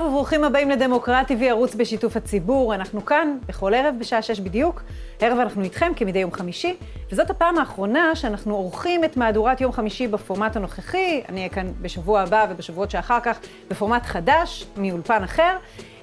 [0.00, 2.74] טוב וברוכים הבאים לדמוקרט TV, ערוץ בשיתוף הציבור.
[2.74, 4.82] אנחנו כאן בכל ערב בשעה שש בדיוק.
[5.20, 6.76] הערב אנחנו איתכם כמדי יום חמישי,
[7.12, 11.22] וזאת הפעם האחרונה שאנחנו עורכים את מהדורת יום חמישי בפורמט הנוכחי.
[11.28, 13.38] אני אהיה כאן בשבוע הבא ובשבועות שאחר כך
[13.70, 15.56] בפורמט חדש, מאולפן אחר.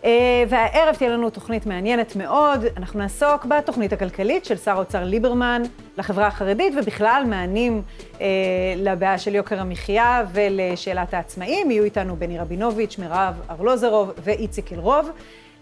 [0.06, 2.66] אה, והערב תהיה לנו תוכנית מעניינת מאוד.
[2.78, 5.62] אנחנו נעסוק בתוכנית הכלכלית של שר האוצר ליברמן
[5.98, 7.82] לחברה החרדית, ובכלל מענים
[8.22, 8.28] אה,
[8.78, 11.72] לבעיה של יוקר המחיה ולשאלת העצמאים.
[11.72, 15.10] יהיו איתנו בני רבינוביץ', מירב ארלוזרוב ואיציק אלרוב.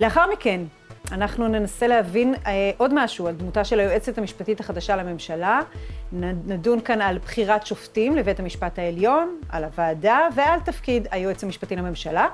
[0.01, 0.61] לאחר מכן,
[1.11, 5.61] אנחנו ננסה להבין אה, עוד משהו על דמותה של היועצת המשפטית החדשה לממשלה.
[6.45, 12.27] נדון כאן על בחירת שופטים לבית המשפט העליון, על הוועדה ועל תפקיד היועץ המשפטי לממשלה,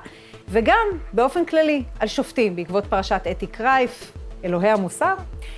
[0.48, 4.12] וגם באופן כללי על שופטים בעקבות פרשת אתי קרייף,
[4.44, 5.14] אלוהי המוסר.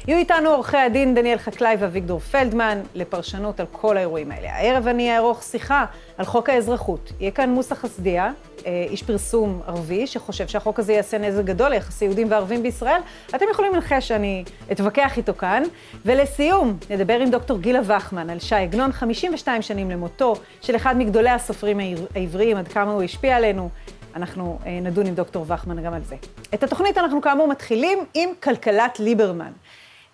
[0.08, 4.52] יהיו איתנו עורכי הדין דניאל חקלאי ואביגדור פלדמן לפרשנות על כל האירועים האלה.
[4.52, 5.84] הערב אני אערוך שיחה
[6.18, 7.12] על חוק האזרחות.
[7.20, 8.30] יהיה כאן מוסא חסדיה,
[8.66, 13.00] אה, איש פרסום ערבי, שחושב שהחוק הזה יעשה נזק גדול ליחסי יהודים וערבים בישראל.
[13.34, 15.62] אתם יכולים לנחש שאני אתווכח איתו כאן.
[16.04, 21.30] ולסיום, נדבר עם דוקטור גילה וחמן על שי עגנון, 52 שנים למותו של אחד מגדולי
[21.30, 21.80] הסופרים
[22.14, 23.69] העבריים, עד כמה הוא השפיע עלינו.
[24.14, 26.16] אנחנו אה, נדון עם דוקטור וחמן גם על זה.
[26.54, 29.52] את התוכנית אנחנו כאמור מתחילים עם כלכלת ליברמן.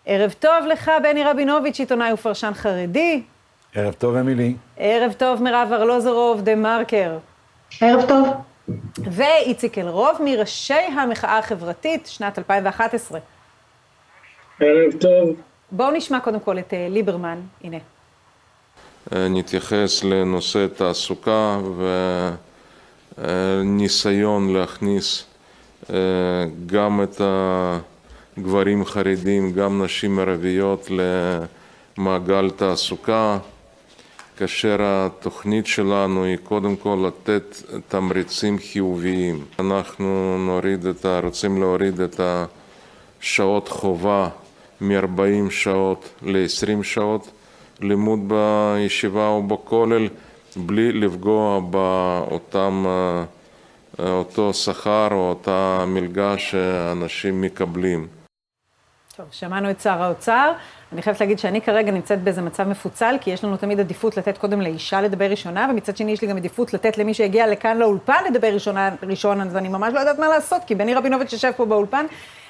[0.07, 3.23] ערב טוב לך, בני רבינוביץ', עיתונאי ופרשן חרדי.
[3.75, 4.55] ערב טוב, אמילי.
[4.77, 7.19] ערב טוב, מירב ארלוזרוב, דה מרקר.
[7.81, 8.29] ערב טוב.
[8.99, 13.21] ואיציק אלרוב, מראשי המחאה החברתית, שנת 2011.
[14.61, 15.37] ערב טוב.
[15.73, 17.79] בואו נשמע קודם כל את אה, ליברמן, הנה.
[19.13, 21.59] נתייחס לנושא תעסוקה
[23.21, 25.25] וניסיון להכניס
[25.91, 25.97] אה,
[26.67, 27.21] גם את
[28.37, 30.91] הגברים חרדים, גם נשים ערביות
[31.99, 33.39] למעגל תעסוקה.
[34.37, 39.45] כאשר התוכנית שלנו היא קודם כל לתת תמריצים חיוביים.
[39.59, 41.21] אנחנו נוריד את ה...
[41.23, 42.21] רוצים להוריד את
[43.21, 44.29] השעות חובה
[44.81, 47.31] מ-40 שעות ל-20 שעות
[47.81, 50.09] לימוד בישיבה או בכולל,
[50.57, 52.87] בלי לפגוע באותם,
[53.99, 58.07] אותו שכר או אותה מלגה שאנשים מקבלים.
[59.17, 60.53] טוב, שמענו את שר האוצר.
[60.93, 64.39] אני חייבת להגיד שאני כרגע נמצאת באיזה מצב מפוצל, כי יש לנו תמיד עדיפות לתת
[64.39, 68.25] קודם לאישה לדבר ראשונה, ומצד שני יש לי גם עדיפות לתת למי שהגיע לכאן לאולפן
[68.31, 71.65] לדבר ראשונה, ראשון, אז אני ממש לא יודעת מה לעשות, כי בני רבינוביץ' יושב פה
[71.65, 72.07] באולפן.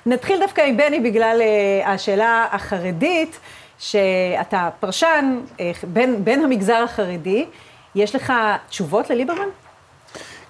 [0.07, 3.41] נתחיל דווקא עם בני בגלל uh, השאלה החרדית,
[3.79, 7.47] שאתה פרשן uh, בין, בין המגזר החרדי.
[7.95, 8.33] יש לך
[8.69, 9.49] תשובות לליברמן?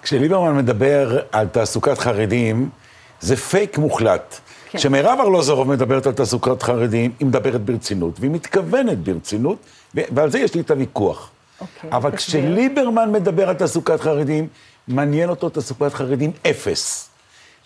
[0.01, 2.69] כשליברמן מדבר על תעסוקת חרדים,
[3.19, 4.39] זה פייק מוחלט.
[4.69, 4.77] כן.
[4.77, 9.57] כשמירב ארלוזרוב מדברת על תעסוקת חרדים, היא מדברת ברצינות, והיא מתכוונת ברצינות,
[9.95, 11.29] ועל זה יש לי את הוויכוח.
[11.61, 14.47] אוקיי, אבל כשליברמן מדבר על תעסוקת חרדים,
[14.87, 17.09] מעניין אותו תעסוקת חרדים אפס.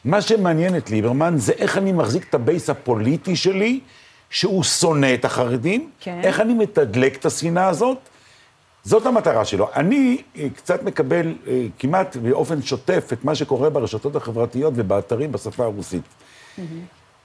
[0.05, 3.79] מה שמעניין את ליברמן זה איך אני מחזיק את ה base הפוליטי שלי,
[4.29, 6.19] שהוא שונא את החרדים, כן.
[6.23, 7.97] איך אני מתדלק את השנאה הזאת.
[8.85, 9.67] זאת המטרה שלו.
[9.75, 15.63] אני אה, קצת מקבל אה, כמעט באופן שוטף את מה שקורה ברשתות החברתיות ובאתרים בשפה
[15.63, 16.03] הרוסית.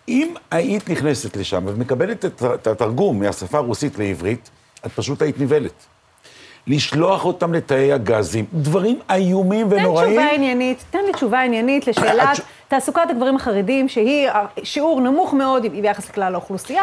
[0.08, 4.50] אם היית נכנסת לשם ומקבלת את התרגום מהשפה הרוסית לעברית,
[4.86, 5.86] את פשוט היית נבלת.
[6.66, 10.10] לשלוח אותם לתאי הגזים, דברים איומים ונוראים.
[10.10, 14.28] תן תשובה עניינית, תן לי תשובה עניינית לשאלת תעסוקת הגברים החרדים, שהיא
[14.62, 16.82] שיעור נמוך מאוד ביחס לכלל האוכלוסייה,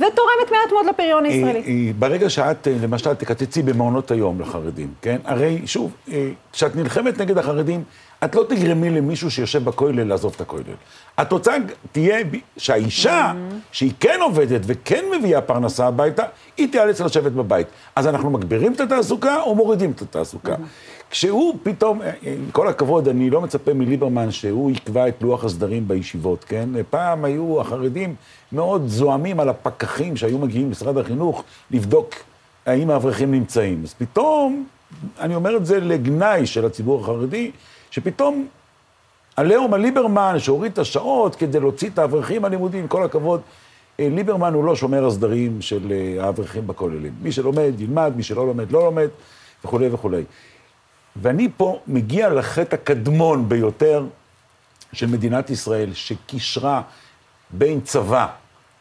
[0.00, 1.92] ותורמת מעט מאוד לפריון הישראלי.
[1.98, 5.16] ברגע שאת, למשל, תקצצי במעונות היום לחרדים, כן?
[5.24, 5.92] הרי, שוב,
[6.52, 7.84] כשאת נלחמת נגד החרדים,
[8.24, 10.62] את לא תגרמי למישהו שיושב בכולל לעזוב את הכולל.
[11.18, 11.56] התוצאה
[11.92, 12.18] תהיה
[12.56, 13.32] שהאישה,
[13.72, 16.22] שהיא כן עובדת וכן מביאה פרנסה הביתה,
[16.56, 17.66] היא תיאלץ לשבת בבית.
[17.96, 20.54] אז אנחנו מגבירים את התעסוקה או מורידים את התעסוקה.
[21.10, 25.88] כשהוא פתאום, אה, עם כל הכבוד, אני לא מצפה מליברמן שהוא יקבע את לוח הסדרים
[25.88, 26.68] בישיבות, כן?
[26.90, 28.14] פעם היו החרדים
[28.52, 32.14] מאוד זועמים על הפקחים שהיו מגיעים למשרד החינוך לבדוק
[32.66, 33.82] האם האברכים נמצאים.
[33.84, 34.66] אז פתאום,
[35.20, 37.50] אני אומר את זה לגנאי של הציבור החרדי,
[37.90, 38.46] שפתאום
[39.36, 43.40] עליהום על ליברמן, שהוריד את השעות כדי להוציא את האברכים הלימודים, כל הכבוד,
[44.00, 47.12] אה, ליברמן הוא לא שומר הסדרים של אה, האברכים בכוללים.
[47.22, 49.08] מי שלומד, ילמד, מי שלא לומד, לא לומד,
[49.64, 50.24] וכולי וכולי.
[51.16, 54.06] ואני פה מגיע לחטא הקדמון ביותר
[54.92, 56.82] של מדינת ישראל, שקישרה
[57.50, 58.26] בין צבא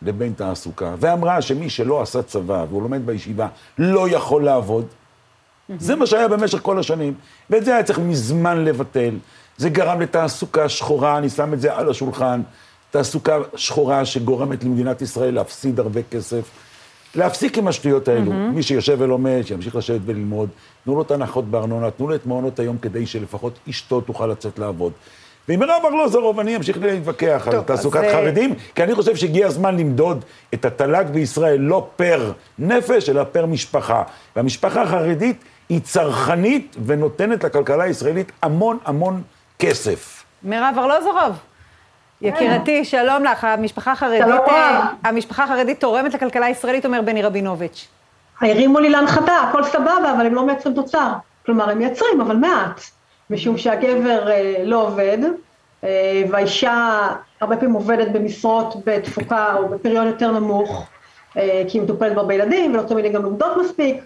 [0.02, 3.48] לבין תעסוקה, ואמרה שמי שלא עשה צבא והוא לומד בישיבה
[3.78, 4.86] לא יכול לעבוד.
[5.80, 7.14] זה מה שהיה במשך כל השנים,
[7.50, 9.16] ואת זה היה צריך מזמן לבטל.
[9.58, 12.42] זה גרם לתעסוקה שחורה, אני שם את זה על השולחן,
[12.92, 16.50] תעסוקה שחורה שגורמת למדינת ישראל להפסיד הרבה כסף.
[17.16, 18.32] להפסיק עם השטויות האלו.
[18.32, 18.56] Mm-hmm.
[18.56, 20.50] מי שיושב ולומד, שימשיך לשבת וללמוד,
[20.84, 24.60] תנו לו את ההנחות בארנונה, תנו לו את מעונות היום כדי שלפחות אשתו תוכל לצאת
[24.60, 24.94] לעבוד.
[25.48, 29.48] ועם מירב ארלוזורוב אני אמשיך להתווכח על תעסוקת אז, אה, חרדים, כי אני חושב שהגיע
[29.48, 34.04] הזמן למדוד את התל"ג בישראל לא פר נפש, אלא פר משפחה.
[34.36, 39.22] והמשפחה החרדית היא צרכנית ונותנת לכלכלה הישראלית המון המון
[39.60, 40.24] כסף.
[40.44, 41.36] מירב ארלוזורוב,
[42.22, 43.44] יקירתי, שלום לך.
[43.44, 44.88] המשפחה החרדית, אה.
[45.04, 47.88] המשפחה החרדית תורמת לכלכלה הישראלית, אומר בני רבינוביץ'.
[48.42, 51.08] הרימו לי להנחתה, הכל סבבה, אבל הם לא מייצרים תוצר.
[51.46, 52.82] כלומר, הם מייצרים, אבל מעט.
[53.30, 55.18] משום שהגבר אה, לא עובד,
[55.84, 57.08] אה, והאישה
[57.42, 60.88] הרבה פעמים עובדת במשרות בתפוקה או בפריון יותר נמוך,
[61.38, 64.04] אה, כי היא מטופלת בהרבה ילדים, ולא תמיד הן גם לומדות מספיק.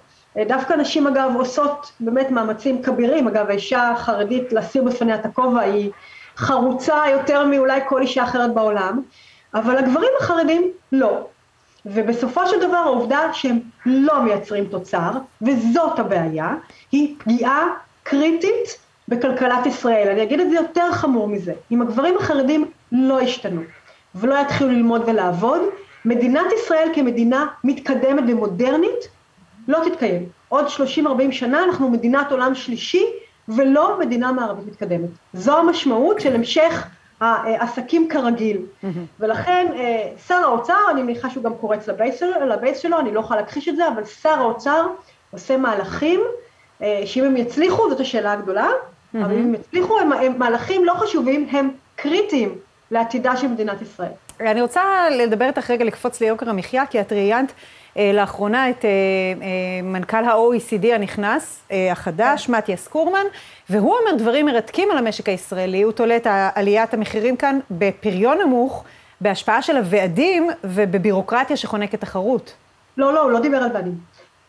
[0.48, 3.28] דווקא נשים, אגב, עושות באמת מאמצים כבירים.
[3.28, 5.92] אגב, האישה החרדית, להסיר בפניה את הכובע, היא
[6.38, 9.02] חרוצה יותר מאולי כל אישה אחרת בעולם,
[9.54, 11.28] אבל הגברים החרדים לא.
[11.86, 15.12] ובסופו של דבר העובדה שהם לא מייצרים תוצר,
[15.42, 16.56] וזאת הבעיה,
[16.92, 17.68] היא פגיעה
[18.04, 20.08] קריטית בכלכלת ישראל.
[20.10, 21.54] אני אגיד את זה יותר חמור מזה.
[21.72, 23.62] אם הגברים החרדים לא ישתנו
[24.16, 25.62] ולא יתחילו ללמוד ולעבוד,
[26.06, 29.08] מדינת ישראל כמדינה מתקדמת ומודרנית
[29.68, 30.30] לא תתקיים.
[30.50, 33.06] עוד 30-40 שנה אנחנו מדינת עולם שלישי
[33.48, 35.10] ולא מדינה מערבית מתקדמת.
[35.34, 36.88] זו המשמעות של המשך
[37.22, 38.58] העסקים כרגיל.
[39.20, 43.42] ולכן אה, שר האוצר, אני מניחה שהוא גם קורץ לבייס לבייס שלו, אני לא יכולה
[43.42, 44.88] להכחיש את זה, אבל שר האוצר
[45.32, 46.22] עושה מהלכים,
[46.82, 48.68] אה, שאם הם יצליחו, זאת השאלה הגדולה,
[49.15, 52.56] אבל אם הם יצליחו, הם, הם מהלכים לא חשובים, הם קריטיים
[52.92, 54.12] לעתידה של מדינת ישראל.
[54.39, 54.81] אני רוצה
[55.12, 57.51] לדבר איתך רגע, לקפוץ ליוקר המחיה, כי את ראיינת
[57.98, 63.25] אה, לאחרונה את אה, אה, מנכ"ל ה-OECD הנכנס, אה, החדש, מתיאס קורמן,
[63.69, 68.83] והוא אומר דברים מרתקים על המשק הישראלי, הוא תולה את עליית המחירים כאן בפריון נמוך,
[69.21, 72.54] בהשפעה של הוועדים ובבירוקרטיה שחונקת תחרות.
[72.98, 73.95] לא, לא, הוא לא דיבר על ועדים.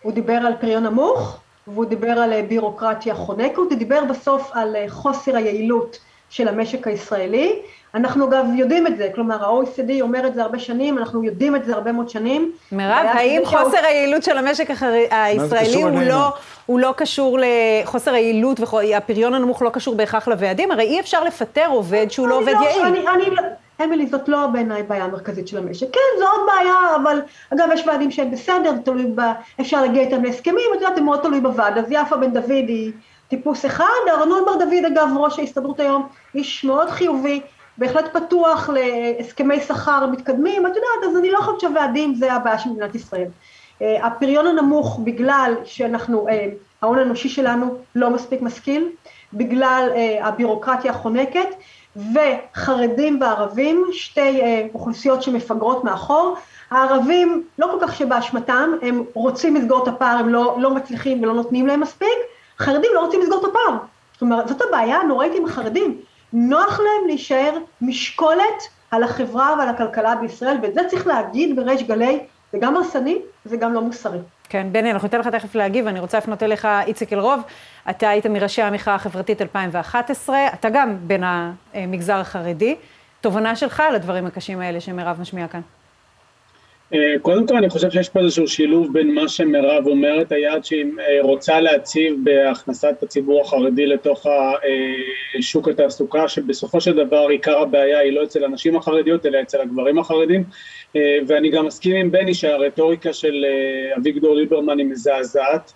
[0.02, 4.76] הוא דיבר על פריון נמוך, והוא דיבר על אה, בירוקרטיה חונקת, הוא דיבר בסוף על
[4.76, 5.98] אה, חוסר היעילות
[6.30, 7.52] של המשק הישראלי.
[7.94, 11.64] אנחנו אגב יודעים את זה, כלומר ה-OECD אומר את זה הרבה שנים, אנחנו יודעים את
[11.64, 12.52] זה הרבה מאוד שנים.
[12.72, 15.90] מירב, האם חוסר היעילות של המשק החר- הישראלי הוא?
[15.90, 16.28] לא,
[16.66, 17.38] הוא לא קשור
[17.82, 20.70] לחוסר היעילות והפריון הנמוך לא קשור בהכרח לוועדים?
[20.70, 22.82] הרי אי אפשר לפטר עובד שהוא לא עובד יעיל.
[22.86, 23.42] אני, אני, לא-
[23.82, 25.86] אמילי, זאת לא בעיניי בעיה המרכזית של המשק.
[25.92, 27.22] כן, זו עוד בעיה, אבל
[27.52, 29.20] אגב, יש ועדים שהם בסדר, זה תלוי ב...
[29.60, 31.78] אפשר להגיע איתם להסכמים, את יודעת, זה מאוד תלוי בוועד.
[31.78, 32.92] אז יפה בן דוד היא
[33.28, 37.40] טיפוס אחד, ארנון בר דוד, אגב, ראש ההסתדרות היום, איש מאוד חיובי,
[37.78, 42.70] בהחלט פתוח להסכמי שכר מתקדמים, את יודעת, אז אני לא חושבת שהוועדים זה הבעיה של
[42.70, 43.28] מדינת ישראל.
[43.82, 46.48] אה, הפריון הנמוך בגלל שאנחנו, אה,
[46.82, 48.88] ההון האנושי שלנו לא מספיק משכיל,
[49.32, 51.48] בגלל אה, הבירוקרטיה החונקת,
[51.96, 56.36] וחרדים וערבים, שתי אה, אוכלוסיות שמפגרות מאחור.
[56.70, 61.34] הערבים, לא כל כך שבאשמתם, הם רוצים לסגור את הפער, הם לא, לא מצליחים ולא
[61.34, 62.18] נותנים להם מספיק,
[62.58, 63.78] חרדים לא רוצים לסגור את הפער.
[64.12, 66.00] זאת אומרת, זאת הבעיה הנוראית עם החרדים.
[66.32, 72.20] נוח להם להישאר משקולת על החברה ועל הכלכלה בישראל, ואת זה צריך להגיד בריש גלי,
[72.52, 74.18] זה גם הרסני, זה גם לא מוסרי.
[74.54, 77.40] כן, בני, אנחנו ניתן לך תכף להגיב, אני רוצה לפנות אליך, איציק אלרוב,
[77.90, 81.22] אתה היית מראשי המחאה החברתית 2011, אתה גם בין
[81.74, 82.76] המגזר החרדי.
[83.20, 85.60] תובנה שלך על הדברים הקשים האלה שמירב משמיעה כאן.
[86.92, 90.84] אה, קודם כל אני חושב שיש פה איזשהו שילוב בין מה שמירב אומרת, היעד שהיא
[91.00, 94.52] אה, רוצה להציב בהכנסת הציבור החרדי לתוך אה,
[95.40, 99.98] שוק התעסוקה, שבסופו של דבר עיקר הבעיה היא לא אצל הנשים החרדיות אלא אצל הגברים
[99.98, 100.44] החרדים,
[101.26, 103.44] ואני גם מסכים עם בני שהרטוריקה של
[103.96, 105.72] אביגדור ליברמן היא מזעזעת.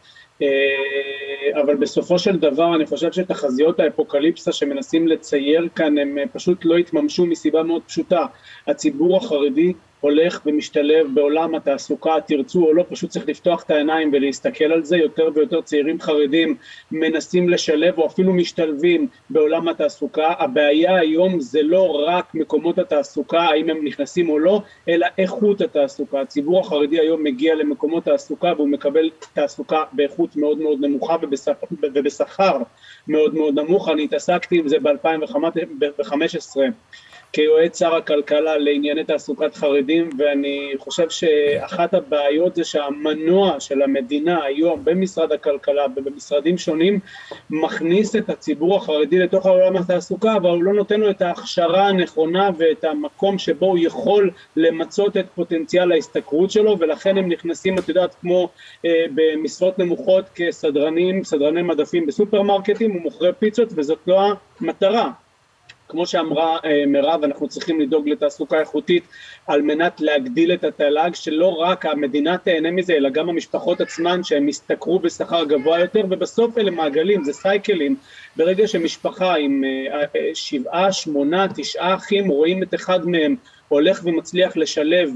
[1.55, 7.27] אבל בסופו של דבר אני חושב שתחזיות האפוקליפסה שמנסים לצייר כאן הם פשוט לא התממשו
[7.27, 8.27] מסיבה מאוד פשוטה.
[8.67, 14.65] הציבור החרדי הולך ומשתלב בעולם התעסוקה, תרצו או לא, פשוט צריך לפתוח את העיניים ולהסתכל
[14.65, 16.57] על זה, יותר ויותר צעירים חרדים
[16.93, 23.71] מנסים לשלב או אפילו משתלבים בעולם התעסוקה, הבעיה היום זה לא רק מקומות התעסוקה, האם
[23.71, 29.11] הם נכנסים או לא, אלא איכות התעסוקה, הציבור החרדי היום מגיע למקומות תעסוקה והוא מקבל
[29.35, 31.17] תעסוקה באיכות מאוד מאוד נמוכה
[31.83, 32.59] ובשכר
[33.09, 36.57] מאוד מאוד נמוך, אני התעסקתי עם זה ב-2015
[37.33, 44.85] כיועץ שר הכלכלה לענייני תעסוקת חרדים ואני חושב שאחת הבעיות זה שהמנוע של המדינה היום
[44.85, 47.01] במשרד הכלכלה ובמשרדים שונים
[47.51, 52.51] מכניס את הציבור החרדי לתוך העולם התעסוקה אבל הוא לא נותן לו את ההכשרה הנכונה
[52.59, 58.15] ואת המקום שבו הוא יכול למצות את פוטנציאל ההשתכרות שלו ולכן הם נכנסים את יודעת
[58.21, 58.49] כמו
[58.85, 65.11] אה, במשרות נמוכות כסדרנים, סדרני מדפים בסופרמרקטים ומוכרי פיצות וזאת לא המטרה
[65.89, 69.05] כמו שאמרה אה, מירב, אנחנו צריכים לדאוג לתעסוקה איכותית
[69.47, 74.49] על מנת להגדיל את התל"ג, שלא רק המדינה תהנה מזה, אלא גם המשפחות עצמן שהן
[74.49, 77.97] ישתכרו בשכר גבוה יותר, ובסוף אלה מעגלים, זה סייקלים.
[78.37, 83.37] ברגע שמשפחה עם אה, אה, שבעה, שמונה, תשעה אחים, רואים את אחד מהם
[83.69, 85.11] הולך ומצליח לשלב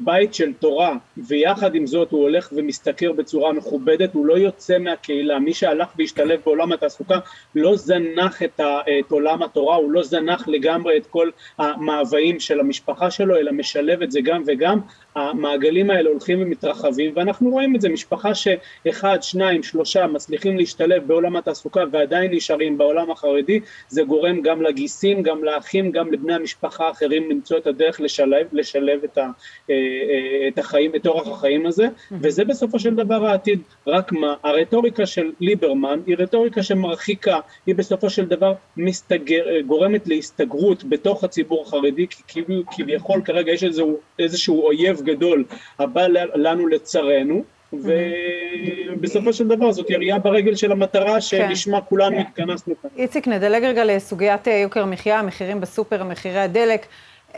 [0.00, 5.38] בית של תורה, ויחד עם זאת הוא הולך ומשתכר בצורה מכובדת, הוא לא יוצא מהקהילה,
[5.38, 7.18] מי שהלך והשתלב בעולם התעסוקה
[7.54, 12.60] לא זנח את, ה, את עולם התורה, הוא לא זנח לגמרי את כל המאוויים של
[12.60, 14.80] המשפחה שלו, אלא משלב את זה גם וגם,
[15.16, 21.36] המעגלים האלה הולכים ומתרחבים, ואנחנו רואים את זה, משפחה שאחד, שניים, שלושה מצליחים להשתלב בעולם
[21.36, 27.30] התעסוקה ועדיין נשארים בעולם החרדי, זה גורם גם לגיסים, גם לאחים, גם לבני המשפחה האחרים
[27.30, 29.30] למצוא את הדרך לשלב, לשלב את ה...
[29.70, 33.60] אה, אה, את החיים, את אורח החיים הזה, וזה בסופו של דבר העתיד.
[33.86, 40.08] רק מה, הרטוריקה של ליברמן היא רטוריקה שמרחיקה, היא בסופו של דבר מסתגר, אה, גורמת
[40.08, 45.44] להסתגרות בתוך הציבור החרדי, כי כביכול כרגע יש איזשהו, איזשהו אויב גדול
[45.78, 47.42] הבא לנו לצרינו,
[47.72, 51.86] ובסופו של דבר זאת ירייה ברגל של המטרה שלשמה כן.
[51.88, 52.90] כולנו התכנסנו כאן.
[52.96, 56.86] איציק, נדלג רגע לסוגיית יוקר המחיה, המחירים בסופר, מחירי הדלק.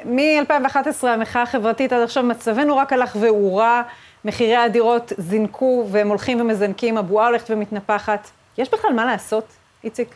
[0.04, 3.83] מ-2011 המחאה החברתית עד עכשיו מצבנו רק הלך והורע,
[4.25, 8.30] מחירי הדירות זינקו והם הולכים ומזנקים, הבועה הולכת ומתנפחת.
[8.59, 9.44] יש בכלל מה לעשות,
[9.85, 10.09] איציק?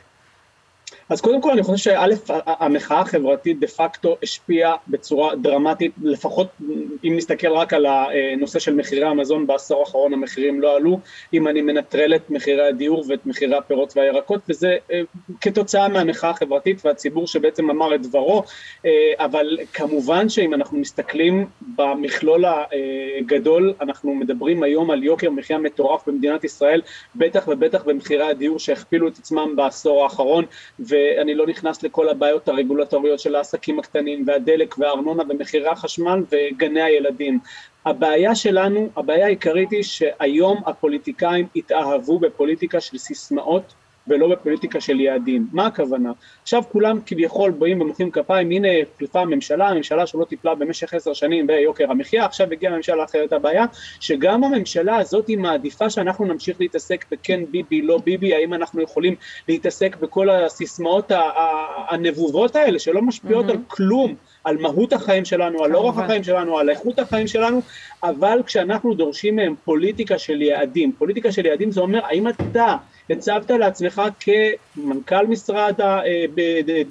[1.11, 6.49] אז קודם כל אני חושב שא', המחאה החברתית דה פקטו השפיעה בצורה דרמטית, לפחות
[7.05, 11.01] אם נסתכל רק על הנושא של מחירי המזון בעשור האחרון המחירים לא עלו,
[11.35, 15.01] אם אני מנטרל את מחירי הדיור ואת מחירי הפירות והירקות, וזה אה,
[15.41, 18.43] כתוצאה מהמחאה החברתית והציבור שבעצם אמר את דברו,
[18.87, 21.47] אה, אבל כמובן שאם אנחנו מסתכלים
[21.77, 22.45] במכלול
[23.19, 26.83] הגדול, אנחנו מדברים היום על יוקר מחיה מטורף במדינת ישראל,
[27.17, 30.45] בטח ובטח במחירי הדיור שהכפילו את עצמם בעשור האחרון,
[30.81, 30.98] ו...
[30.99, 37.39] ואני לא נכנס לכל הבעיות הרגולטוריות של העסקים הקטנים והדלק והארנונה ומחירי החשמל וגני הילדים.
[37.87, 43.75] הבעיה שלנו, הבעיה העיקרית היא שהיום הפוליטיקאים התאהבו בפוליטיקה של סיסמאות
[44.09, 45.47] ולא בפוליטיקה של יעדים.
[45.53, 46.13] מה הכוונה?
[46.43, 51.47] עכשיו כולם כביכול באים ומוחאים כפיים, הנה החליפה הממשלה, הממשלה שלא טיפלה במשך עשר שנים
[51.47, 53.65] ביוקר המחיה, עכשיו הגיעה ממשלה אחרת הבעיה,
[54.01, 59.15] שגם הממשלה הזאת היא מעדיפה שאנחנו נמשיך להתעסק בכן ביבי, לא ביבי, האם אנחנו יכולים
[59.49, 61.13] להתעסק בכל הסיסמאות
[61.89, 63.53] הנבובות האלה שלא משפיעות mm-hmm.
[63.53, 64.15] על כלום,
[64.49, 67.61] על מהות החיים שלנו, על אורח החיים שלנו, על איכות החיים שלנו,
[68.03, 72.77] אבל כשאנחנו דורשים מהם פוליטיקה של יעדים, פוליטיקה של יעדים זה אומר האם אתה
[73.11, 76.03] הצבת לעצמך כמנכ"ל משרד אה,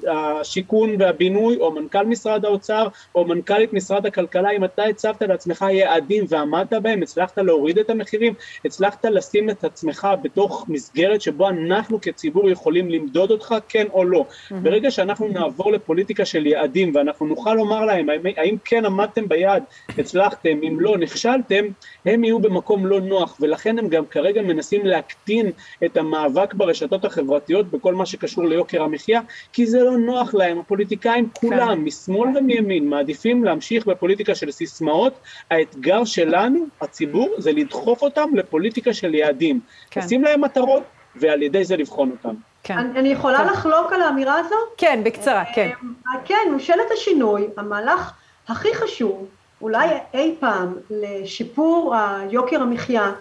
[0.08, 6.26] השיכון והבינוי, או מנכ"ל משרד האוצר, או מנכ"לית משרד הכלכלה, אם אתה הצבת לעצמך יעדים
[6.30, 8.34] ועמדת בהם, הצלחת להוריד את המחירים,
[8.66, 14.26] הצלחת לשים את עצמך בתוך מסגרת שבו אנחנו כציבור יכולים למדוד אותך, כן או לא.
[14.52, 19.63] ברגע שאנחנו נעבור לפוליטיקה של יעדים, ואנחנו נוכל לומר להם האם, כן עמדתם ביעד,
[19.98, 21.66] הצלחתם, אם לא, נכשלתם,
[22.06, 25.51] הם יהיו במקום לא נוח, ולכן הם גם כרגע מנסים להקטין
[25.86, 29.22] את המאבק ברשתות החברתיות בכל מה שקשור ליוקר המחיה,
[29.54, 31.82] כי זה לא נוח להם, הפוליטיקאים כולם, כן.
[31.82, 35.13] משמאל ומימין, מעדיפים להמשיך בפוליטיקה של סיסמאות,
[35.51, 39.60] האתגר שלנו, הציבור, זה לדחוף אותם לפוליטיקה של יעדים,
[39.92, 40.01] כן.
[40.01, 40.84] לשים להם מטרות,
[41.16, 42.36] ועל ידי זה לבחון אותם.
[42.67, 42.77] כן.
[42.77, 43.47] אני, אני יכולה כן.
[43.47, 44.55] לחלוק על האמירה הזו?
[44.77, 45.69] כן, בקצרה, כן.
[46.07, 48.12] אה, כן, ממשלת השינוי, המהלך
[48.47, 49.25] הכי חשוב,
[49.62, 53.12] אולי אי פעם, לשיפור היוקר המחיה,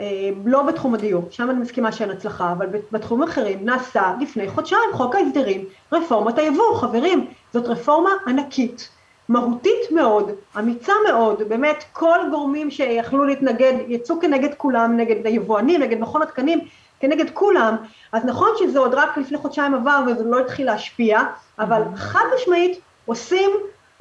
[0.00, 0.04] אה,
[0.44, 5.14] לא בתחום הדיור, שם אני מסכימה שאין הצלחה, אבל בתחומים אחרים נעשה לפני חודשיים חוק
[5.14, 8.88] ההסדרים, רפורמת היבוא, חברים, זאת רפורמה ענקית,
[9.28, 16.00] מהותית מאוד, אמיצה מאוד, באמת כל גורמים שיכלו להתנגד, יצאו כנגד כולם, נגד היבואנים, נגד
[16.00, 16.60] מכון התקנים,
[17.00, 17.76] כנגד כולם,
[18.12, 21.20] אז נכון שזה עוד רק לפני חודשיים עבר וזה לא התחיל להשפיע,
[21.58, 23.50] אבל חד משמעית עושים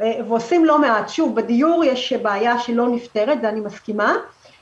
[0.02, 1.10] אה, ועושים לא מעט.
[1.10, 4.16] שוב, בדיור יש בעיה שלא נפתרת, זה אני מסכימה,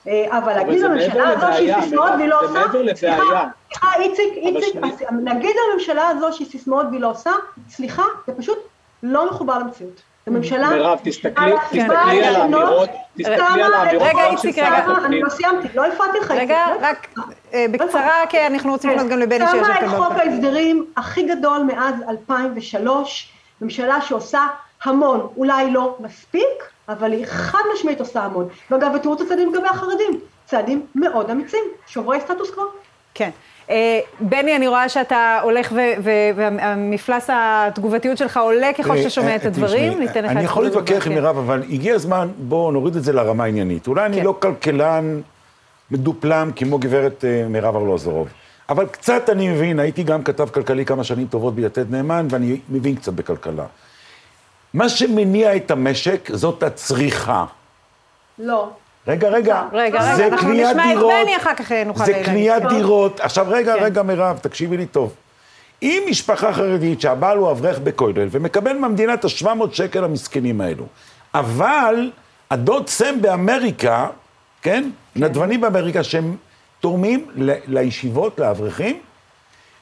[0.07, 2.61] אה, אבל להגיד לממשלה הזו שהיא סיסמאות והיא לא עושה,
[2.95, 4.81] סליחה, סליחה, איציק, איציק,
[5.23, 7.31] להגיד לממשלה הזו שהיא סיסמאות והיא לא עושה,
[7.69, 8.57] סליחה, זה פשוט
[9.03, 10.01] לא מחובר למציאות.
[10.27, 10.69] הממשלה...
[10.69, 11.53] מירב, תסתכלי
[12.25, 14.07] על האמירות, תסתכלי על האמירות.
[14.07, 14.85] רגע, איציק, רגע.
[15.05, 16.31] אני לא סיימתי, לא הפרעתי לך.
[16.31, 17.07] רגע, רק
[17.53, 19.87] אה, בקצרה, כי אנחנו רוצים לפנות גם לבני שיושב כאן.
[19.87, 24.47] שמה את חוק ההסדרים הכי גדול מאז 2003, ממשלה שעושה
[24.83, 28.47] המון, אולי לא מספיק, אבל היא חד משמעית עושה המון.
[28.71, 32.63] ואגב, ותראו את הצעדים לגבי החרדים, צעדים מאוד אמיצים, שוברי סטטוס קוו.
[33.13, 33.29] כן.
[33.69, 35.73] אה, בני, אני רואה שאתה הולך
[36.35, 39.99] והמפלס התגובתיות שלך עולה ככל שאתה שומע את הדברים.
[39.99, 43.43] ניתן לך אני יכול להתווכח עם מירב, אבל הגיע הזמן, בואו נוריד את זה לרמה
[43.43, 43.87] העניינית.
[43.87, 44.23] אולי אני כן.
[44.23, 45.21] לא כלכלן
[45.91, 48.27] מדופלם כמו גברת אה, מירב ארלוזורוב,
[48.69, 52.95] אבל קצת אני מבין, הייתי גם כתב כלכלי כמה שנים טובות ביתד נאמן, ואני מבין
[52.95, 53.65] קצת בכלכלה.
[54.73, 57.45] מה שמניע את המשק זאת הצריכה.
[58.39, 58.69] לא.
[59.07, 59.63] רגע, רגע.
[59.73, 62.21] רגע, רגע, זה אנחנו קניית נשמע את דירות, בני, אחר כך נוכל זה.
[62.25, 62.71] קניית טוב.
[62.73, 63.19] דירות.
[63.19, 63.83] עכשיו, רגע, כן.
[63.83, 65.13] רגע, מירב, תקשיבי לי טוב.
[65.81, 70.85] אם משפחה חרדית שהבעל הוא אברך בכולל ומקבל מהמדינה את ה-700 שקל המסכנים האלו,
[71.33, 72.11] אבל
[72.51, 74.07] הדוד סם באמריקה,
[74.61, 74.89] כן?
[75.15, 76.35] נדבנים באמריקה שהם
[76.79, 78.99] תורמים ל- לישיבות, לאברכים,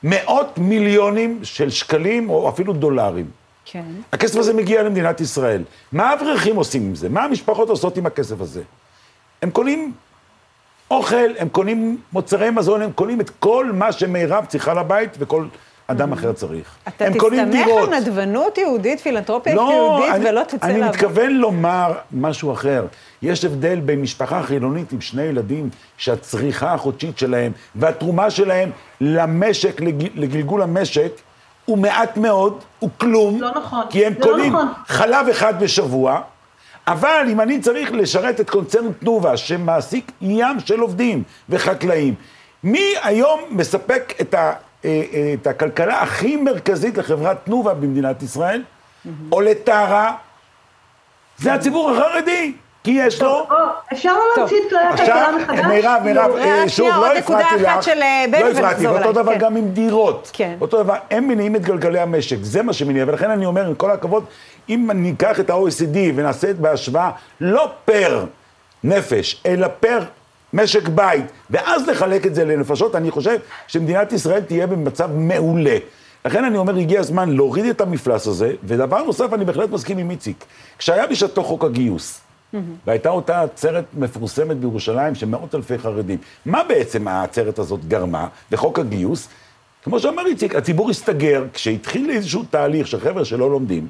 [0.03, 3.25] מאות מיליונים של שקלים או אפילו דולרים.
[3.65, 3.83] כן.
[4.13, 5.63] הכסף הזה מגיע למדינת ישראל.
[5.91, 7.09] מה האברכים עושים עם זה?
[7.09, 8.61] מה המשפחות עושות עם הכסף הזה?
[9.41, 9.91] הם קונים
[10.91, 15.45] אוכל, הם קונים מוצרי מזון, הם קונים את כל מה שמירב צריכה לבית וכל
[15.87, 16.75] אדם אחר צריך.
[16.87, 17.89] אתה הם קונים תסתמך דירות.
[17.89, 20.95] על נדבנות יהודית, פילנטרופיה לא, יהודית, אני, ולא תצא אני לעבוד.
[20.95, 22.85] מתכוון לומר משהו אחר.
[23.21, 28.71] יש הבדל בין משפחה חילונית עם שני ילדים, שהצריכה החודשית שלהם והתרומה שלהם
[29.01, 31.11] למשק, לג, לגלגול המשק,
[31.65, 33.41] הוא מעט מאוד, הוא כלום.
[33.41, 33.83] לא נכון.
[33.89, 34.67] כי הם לא קונים נכון.
[34.87, 36.21] חלב אחד בשבוע,
[36.91, 42.13] אבל אם אני צריך לשרת את קונצרן תנובה, שמעסיק ים של עובדים וחקלאים,
[42.63, 44.53] מי היום מספק את, ה,
[44.85, 48.63] אה, אה, את הכלכלה הכי מרכזית לחברת תנובה במדינת ישראל,
[49.31, 50.15] או לטרה?
[51.37, 53.29] זה הציבור החרדי, כי יש לו...
[53.29, 53.55] או,
[53.93, 55.65] אפשר לא להמציא את כללי עכשיו, הכלכלה מחדש?
[55.65, 57.87] מירב, מירב, לא, אה, רק שוב, לא הפרעתי לך.
[57.87, 59.39] אה, לא הפרעתי, ואותו דבר כן.
[59.39, 60.29] גם עם דירות.
[60.33, 60.55] כן.
[60.61, 63.91] אותו דבר, הם מניעים את גלגלי המשק, זה מה שמניע, ולכן אני אומר, עם כל
[63.91, 64.25] הכבוד,
[64.69, 68.25] אם ניקח את ה-OECD ונעשה את בהשוואה, לא פר
[68.83, 69.99] נפש, אלא פר
[70.53, 75.77] משק בית, ואז לחלק את זה לנפשות, אני חושב שמדינת ישראל תהיה במצב מעולה.
[76.25, 80.11] לכן אני אומר, הגיע הזמן להוריד את המפלס הזה, ודבר נוסף, אני בהחלט מסכים עם
[80.11, 80.45] איציק.
[80.77, 82.21] כשהיה בשעתו חוק הגיוס,
[82.87, 86.17] והייתה אותה עצרת מפורסמת בירושלים של מאות אלפי חרדים.
[86.45, 89.27] מה בעצם העצרת הזאת גרמה לחוק הגיוס?
[89.83, 93.87] כמו שאמר איציק, הציבור הסתגר כשהתחיל איזשהו תהליך של חבר'ה שלא לומדים,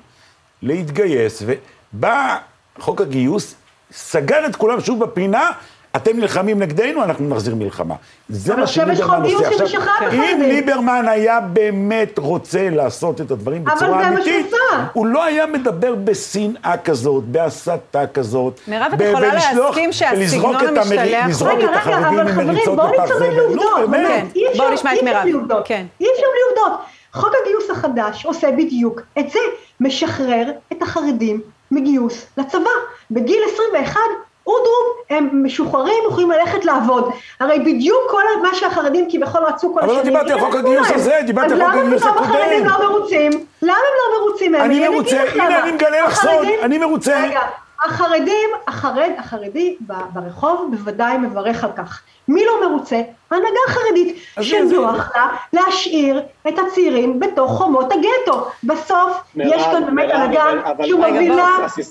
[0.64, 2.38] להתגייס, ובא
[2.80, 3.56] חוק הגיוס,
[3.94, 5.50] סגר את כולם שוב בפינה,
[5.96, 7.96] אתם נלחמים נגדנו, אנחנו נחזיר מלחמה.
[8.30, 9.58] זה אבל מה עכשיו יש שליברמן חוק גיוס עושה.
[9.68, 10.42] שמשחרר את אם החרדים.
[10.42, 14.52] ליברמן היה באמת רוצה לעשות את הדברים בצורה אמיתית.
[14.94, 18.60] הוא לא היה מדבר בשנאה כזאת, בהסתה כזאת.
[18.68, 22.32] מירב, את יכולה להסכים שהסגנון ולזרוק את המרי- המשתלח- לזרוק רגע, את רגע, החרדים אבל
[22.32, 23.30] חברים, ממריצות בואו בפח ניצמד זבל.
[23.36, 23.90] לעובדות.
[23.90, 24.24] באמת.
[24.34, 24.40] כן.
[24.58, 25.24] בואו נשמע את מירב.
[25.66, 25.86] כן.
[26.02, 26.80] אי אפשר בלי עובדות.
[27.14, 29.40] חוק הגיוס החדש עושה בדיוק את זה,
[29.80, 32.70] משחרר את החרדים מגיוס לצבא.
[33.12, 34.00] בגיל 21,
[34.48, 37.12] אודרוב, הם משוחררים, יכולים ללכת לעבוד.
[37.40, 40.14] הרי בדיוק כל מה שהחרדים כביכול רצו כל אבל לא השנים.
[40.14, 40.92] דיברתי על חוק הגיוס.
[40.92, 42.82] הזה, דיברתי על חוק הגיוס אז למה החרדים הקודם.
[42.82, 43.32] לא מרוצים?
[43.62, 44.56] למה הם לא מרוצים?
[44.56, 45.64] אני מרוצה, הנה.
[45.64, 47.24] אני מגלה לך סוד, אני מרוצה.
[47.24, 47.42] רגע,
[47.86, 49.78] החרדים, החרד, החרדי
[50.14, 52.02] ברחוב בוודאי מברך על כך.
[52.28, 53.02] מי לא מרוצה?
[53.32, 58.46] ההנהגה החרדית, אז זה- שנוח לה להשאיר את הצעירים בתוך חומות הגטו.
[58.64, 60.44] בסוף מירב, יש כאן באמת הנהגה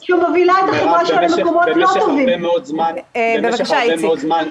[0.01, 2.29] שמובילה את החברה שלה במשך- למקומות לא במשך טובים.
[2.29, 3.97] הרבה מאוד זמן, אה, במשך הרבה.
[3.97, 4.45] מאוד זמן.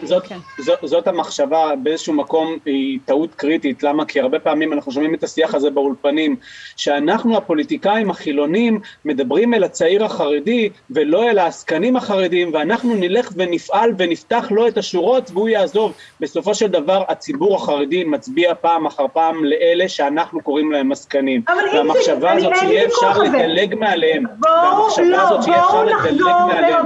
[0.60, 4.06] זאת, זאת המחשבה באיזשהו מקום היא טעות קריטית, למה?
[4.06, 6.36] כי הרבה פעמים אנחנו שומעים את השיח הזה באולפנים,
[6.78, 14.47] שאנחנו הפוליטיקאים החילונים מדברים אל הצעיר החרדי ולא אל העסקנים החרדים, ואנחנו נלך ונפעל ונפתח
[14.52, 15.91] לו את השורות והוא יעזוב.
[16.19, 21.41] בסופו של דבר הציבור החרדי מצביע פעם אחר פעם לאלה שאנחנו קוראים להם עסקנים.
[21.73, 23.19] והמחשבה אני- הזאת שיהיה אפשר.
[23.21, 26.85] לדלג מעליהם, והמחשבה לא, הזאת שיהיה אפשר לדלג נחזור, מעליהם.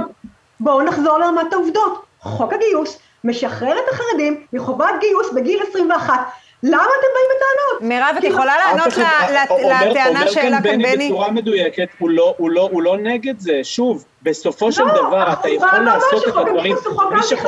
[0.60, 2.02] בואו נחזור לרמת העובדות.
[2.20, 6.20] חוק הגיוס משחרר את החרדים מחובת גיוס בגיל 21.
[6.66, 7.82] למה אתם באים בטענות?
[7.90, 11.08] מירב, את כי- יכולה לענות אף אחד- ל- ל- אומר- לטענה שהעלה כאן אומר בני?
[11.08, 13.60] בצורה מדויקת, הוא לא, הוא, לא, הוא לא נגד זה.
[13.62, 16.76] שוב, בסופו של לא, דבר אתה יכול לעשות את הדברים,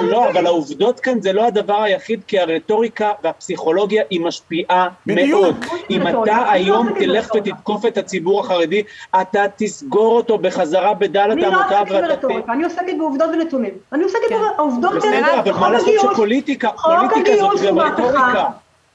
[0.02, 0.30] לא.
[0.30, 4.88] אבל העובדות כאן זה לא הדבר היחיד, כי הרטוריקה והפסיכולוגיה היא משפיעה.
[5.06, 5.64] מאוד.
[5.90, 7.30] אם אתה היום תלך.
[7.34, 8.82] ותתקוף את הציבור החרדי,
[9.20, 12.06] אתה תסגור אותו בחזרה בדלת אני לא אמותיו עוסקת ואתה...
[12.08, 13.72] ברטוריקה, אני עוסקת בעובדות ונתונים.
[13.92, 14.36] אני עוסקת כן.
[14.56, 18.44] בעובדות בסדר, אבל מה לעשות שפוליטיקה, פוליטיקה זאת גם רטוריקה.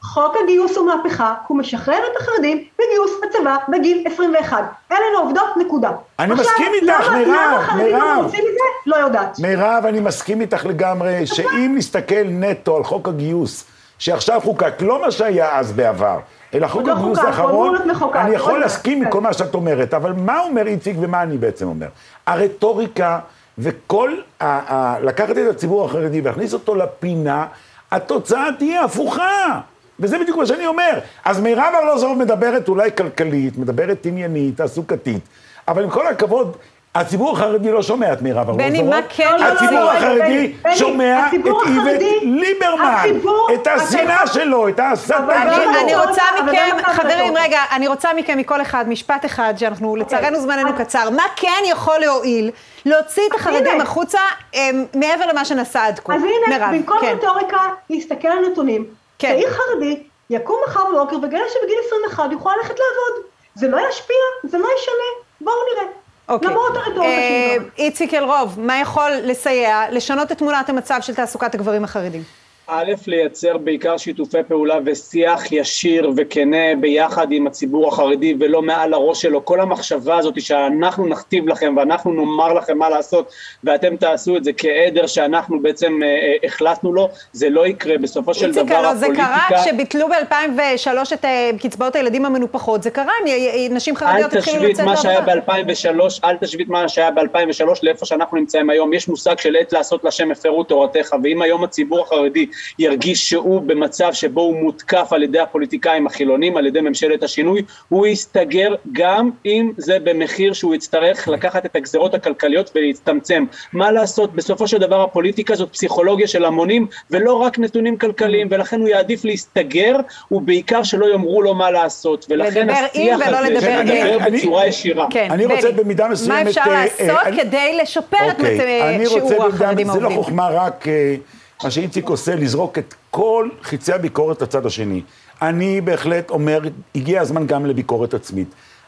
[0.04, 4.58] חוק הגיוס הוא מהפכה, הוא משחרר את החרדים בגיוס לצבא בגיל 21.
[4.92, 5.90] אלה העובדות, נקודה.
[6.20, 8.20] אני עכשיו, מסכים איתך, למה- מירב, למה החרדים לא מירב.
[8.22, 8.64] מרוצים מזה?
[8.86, 9.40] לא יודעת.
[9.40, 13.66] מירב, אני מסכים איתך לגמרי, שאם נסתכל נטו על חוק הגיוס,
[14.00, 16.20] שעכשיו חוקק, לא מה שהיה אז בעבר,
[16.54, 17.76] אלא חוק לא הגיוס האחרון,
[18.16, 19.10] אני יכול להסכים עם.
[19.10, 21.88] כל מה שאת אומרת, אבל מה אומר איציק ומה אני בעצם אומר?
[22.28, 23.20] הרטוריקה
[23.58, 27.46] וכל, ה- ה- לקחת את הציבור החרדי ולהכניס אותו לפינה,
[27.92, 29.60] התוצאה תהיה הפוכה.
[30.02, 31.00] וזה בדיוק מה שאני אומר.
[31.26, 35.22] אז מירב ארלוזורוב מדברת אולי כלכלית, מדברת עניינית, תעסוקתית,
[35.68, 36.58] אבל עם כל הכבוד,
[36.96, 38.70] הציבור החרדי לא שומע את מירב ארלוזורוב.
[38.70, 43.10] בני, מה כן הציבור החרדי שומע את איווט ליברמן,
[43.54, 45.18] את השנאה שלו, את ההסתה
[45.54, 45.80] שלו.
[45.82, 47.34] אני רוצה מכם, חברים.
[47.38, 52.00] רגע, אני רוצה מכם מכל אחד משפט אחד, שאנחנו, לצערנו זמננו קצר, מה כן יכול
[52.00, 52.52] להועיל
[52.86, 53.82] להוציא את החרדים.
[53.82, 54.20] החוצה
[54.54, 56.16] אמ, מעבר למה שנעשה עד כה?
[56.16, 57.16] אז הנה, במקום כן.
[57.18, 57.60] רטוריקה,
[57.90, 59.01] להסתכל על נתונים.
[59.22, 59.34] כן.
[59.34, 63.26] צעיר חרדי יקום מחר בבוקר ויגלה שבגיל 21 יוכל ללכת לעבוד.
[63.56, 65.92] זה לא ישפיע, זה לא ישנה, בואו נראה.
[66.30, 66.50] אוקיי.
[66.50, 67.66] למרות הרטוריקה אה, גם.
[67.78, 72.24] איציק אלרוב, מה יכול לסייע לשנות את תמונת המצב של תעסוקת הגברים החרדים?
[72.68, 79.22] א', לייצר בעיקר שיתופי פעולה ושיח ישיר וכנה ביחד עם הציבור החרדי ולא מעל הראש
[79.22, 79.46] שלו.
[79.46, 83.32] כל המחשבה הזאת שאנחנו נכתיב לכם ואנחנו נאמר לכם מה לעשות
[83.64, 87.98] ואתם תעשו את זה כעדר שאנחנו בעצם אה, אה, החלטנו לו, זה לא יקרה.
[87.98, 89.38] בסופו של דבר זה הפוליטיקה...
[89.48, 94.58] קרה כשביטלו ב-2003 את אה, קצבאות הילדים המנופחות, זה קרה, מ- נשים אל חרדיות התחילו
[94.58, 95.64] תשווית לצאת מה שהיה לעבודה.
[95.64, 98.94] ב-2003, אל תשווית מה שהיה ב-2003 לאיפה שאנחנו נמצאים היום.
[98.94, 102.46] יש מושג של עת לעשות לשם הפרו תורתך, ואם היום הציבור החרדי
[102.80, 108.08] ירגיש שהוא במצב שבו הוא מותקף על ידי הפוליטיקאים החילונים, על ידי ממשלת השינוי, הוא
[108.08, 113.46] יסתגר גם אם זה במחיר שהוא יצטרך לקחת את הגזרות הכלכליות ולהצטמצם.
[113.74, 118.80] מה לעשות, בסופו של דבר הפוליטיקה זאת פסיכולוגיה של המונים, ולא רק נתונים כלכליים, ולכן
[118.80, 119.96] הוא יעדיף להסתגר,
[120.32, 122.26] ובעיקר שלא יאמרו לו מה לעשות.
[122.30, 124.38] ולכן לדבר עם השיח ולא הזה, לדבר עם.
[124.38, 125.08] בצורה ישירה.
[125.10, 128.98] כן, אני רוצה במידה מסוימת, מה אפשר אה, לעשות אה, אני- כדי לשפר את אוקיי,
[129.08, 130.24] רוצה שיעור החרדים זה לא העובדים?
[130.24, 131.16] חוכמה רק אה,
[131.64, 135.02] מה שאיציק עושה, לזרוק את כל חיצי הביקורת לצד השני.
[135.42, 136.62] אני בהחלט אומר,
[136.96, 138.48] הגיע הזמן גם לביקורת עצמית.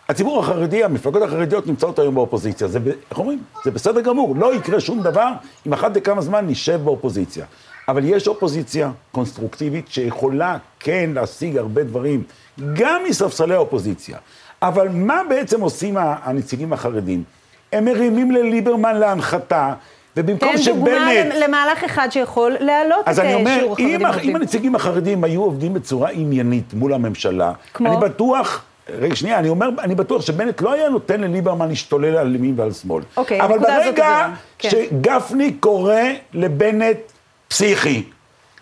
[0.10, 2.68] הציבור החרדי, המפלגות החרדיות נמצאות היום באופוזיציה.
[2.68, 3.44] זה, איך אומרים?
[3.64, 4.36] זה בסדר גמור.
[4.36, 5.28] לא יקרה שום דבר
[5.68, 7.46] אם אחת לכמה זמן נשב באופוזיציה.
[7.88, 12.24] אבל יש אופוזיציה קונסטרוקטיבית שיכולה כן להשיג הרבה דברים,
[12.74, 14.18] גם מספסלי האופוזיציה.
[14.62, 17.24] אבל מה בעצם עושים הנציגים החרדים?
[17.74, 19.74] הם מרימים לליברמן להנחתה,
[20.18, 20.78] ובמקום תן שבנט...
[20.78, 24.36] דוגמה למהלך אחד שיכול להעלות את אז אני אה, אומר, שיעור אם, החרדים אם העובדים.
[24.36, 27.88] הנציגים החרדים היו עובדים בצורה עניינית מול הממשלה, כמו?
[27.88, 28.64] אני בטוח,
[29.00, 32.72] רגע, שנייה, אני אומר, אני בטוח שבנט לא היה נותן לליברמן להשתולל על ימין ועל
[32.72, 33.04] שמאל.
[33.18, 34.28] אוקיי, אבל ברגע
[34.60, 34.70] כן.
[34.70, 36.02] שגפני קורא
[36.34, 36.98] לבנט
[37.48, 38.04] פסיכי,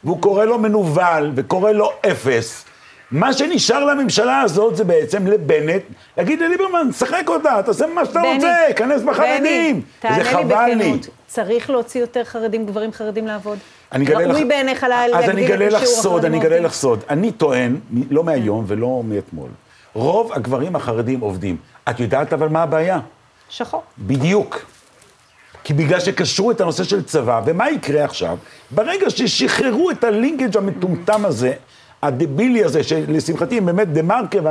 [0.04, 2.66] והוא קורא לו מנוול, וקורא לו אפס,
[3.12, 5.82] מה שנשאר לממשלה הזאת זה בעצם לבנט,
[6.18, 9.74] להגיד לליברמן, שחק אותה, תעשה מה שאתה בני, רוצה, כנס בחרדים.
[9.74, 10.94] בני, תענה לי חבל לי.
[11.34, 13.58] צריך להוציא יותר חרדים, גברים חרדים לעבוד?
[13.92, 14.32] אני אגלה לך...
[14.36, 16.60] ראוי בעיניך לה- אז אני להגדיל אגלה את לך שיעור סוד, החרדים אני אגלה?
[16.60, 17.04] לך סוד.
[17.10, 17.76] אני טוען,
[18.10, 19.50] לא מהיום ולא מאתמול,
[19.94, 21.58] רוב הגברים החרדים עובדים.
[21.90, 23.00] את יודעת אבל מה הבעיה?
[23.50, 23.84] שחור.
[24.00, 24.62] בדיוק.
[25.64, 28.38] כי בגלל שקשרו את הנושא של צבא, ומה יקרה עכשיו?
[28.72, 31.54] ברגע ששחררו את הלינקג' המטומטם הזה,
[32.04, 34.42] הדבילי הזה, שלשמחתי הם באמת דה מרקר,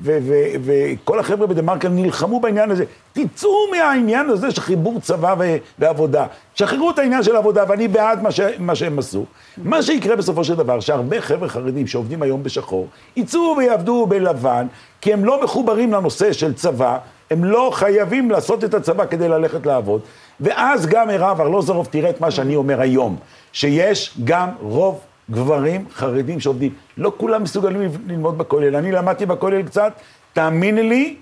[0.00, 2.84] וכל החבר'ה בדה מרקר נלחמו בעניין הזה.
[3.12, 5.34] תצאו מהעניין הזה של חיבור צבא
[5.78, 6.26] ועבודה.
[6.54, 9.24] שחררו את העניין של העבודה, ואני בעד מה, ש- מה שהם עשו.
[9.64, 14.66] מה שיקרה בסופו של דבר, שהרבה חבר'ה חרדים שעובדים היום בשחור, יצאו ויעבדו בלבן,
[15.00, 16.98] כי הם לא מחוברים לנושא של צבא,
[17.30, 20.00] הם לא חייבים לעשות את הצבא כדי ללכת לעבוד.
[20.40, 23.16] ואז גם מירב ארלוזורוב תראה את מה שאני אומר היום,
[23.52, 26.72] שיש גם רוב גברים חרדים שעובדים.
[26.98, 28.76] לא כולם מסוגלים ללמוד בכולל.
[28.76, 29.92] אני למדתי בכולל קצת,
[30.32, 31.16] תאמיני לי,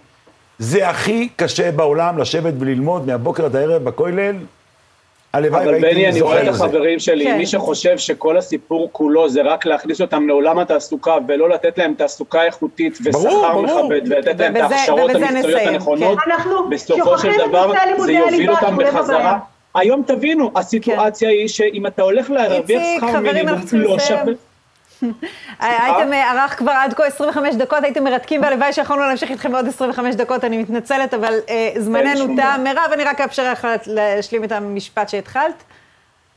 [0.59, 4.37] זה הכי קשה בעולם לשבת וללמוד מהבוקר עד הערב בכולל.
[5.33, 6.55] הלוואי אבל בני, והייתי אני רואה זוכר את.
[6.55, 7.39] החברים שלי, כן.
[7.39, 12.45] מי שחושב שכל הסיפור כולו זה רק להכניס אותם לעולם התעסוקה ולא לתת להם תעסוקה
[12.45, 13.85] איכותית ברור, ושכר ברור.
[13.85, 16.31] מכבד ולתת להם את ההכשרות המקצועיות הנכונות, כן.
[16.31, 19.39] אנחנו בסופו של את דבר זה יוביל אותם בחזרה.
[19.77, 23.99] היום תבינו, הסיטואציה היא שאם אתה הולך להרוויח שכר מינימום, לא.
[23.99, 24.33] שווה.
[25.61, 29.69] הייתם אה, ערך כבר עד כה 25 דקות, הייתם מרתקים, והלוואי שיכולנו להמשיך איתכם עוד
[29.69, 32.61] 25 דקות, אני מתנצלת, אבל אה, זמננו תם.
[32.65, 35.63] מירב, אני רק אאפשר לך להשלים את המשפט שהתחלת.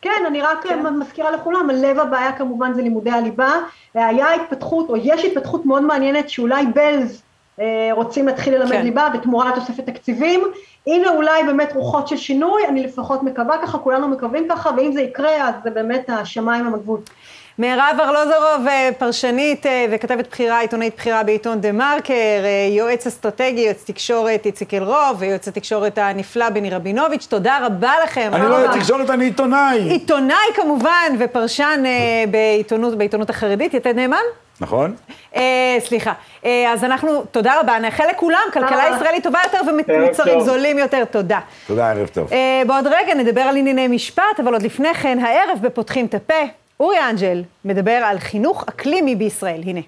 [0.02, 0.66] כן, אני רק
[1.00, 3.52] מזכירה לכולם, לב הבעיה כמובן זה לימודי הליבה.
[3.94, 7.22] היה התפתחות, או יש התפתחות מאוד מעניינת, שאולי בלז
[7.60, 8.84] אה, רוצים להתחיל ללמד כן.
[8.84, 10.44] ליבה בתמורה לתוספת תקציבים.
[10.90, 15.02] הנה אולי באמת רוחות של שינוי, אני לפחות מקווה ככה, כולנו מקווים ככה, ואם זה
[15.02, 17.00] יקרה, אז זה באמת השמיים הם הגבול.
[17.60, 23.62] מירב ארלוזורוב, אה, פרשנית אה, וכתבת בכירה, עיתונאית בכירה בעיתון דה מרקר, אה, יועץ אסטרטגי,
[23.62, 28.32] יועץ תקשורת איציק אלרוב, ויועץ התקשורת הנפלא בני רבינוביץ', תודה רבה לכם.
[28.34, 29.80] אני לא יודע תקשורת, אני עיתונאי.
[29.80, 31.84] עיתונאי כמובן, ופרשן
[32.32, 34.18] בעיתונות, בעיתונות החרדית, יתד נאמן?
[34.62, 34.96] נכון?
[35.36, 36.14] אה, סליחה.
[36.46, 38.96] אה, אז אנחנו, תודה רבה, נאחל לכולם, כלכלה רבה.
[38.96, 40.40] ישראלית טובה יותר ומוצרים.
[40.40, 41.40] זולים יותר, תודה.
[41.68, 42.34] תודה, ערב טוב.
[42.34, 46.44] אה, בעוד רגע נדבר על ענייני משפט, אבל עוד לפני כן, הערב בפותחים את הפה,
[46.80, 49.62] אורי אנג'ל מדבר על חינוך אקלימי בישראל.
[49.66, 49.82] הנה.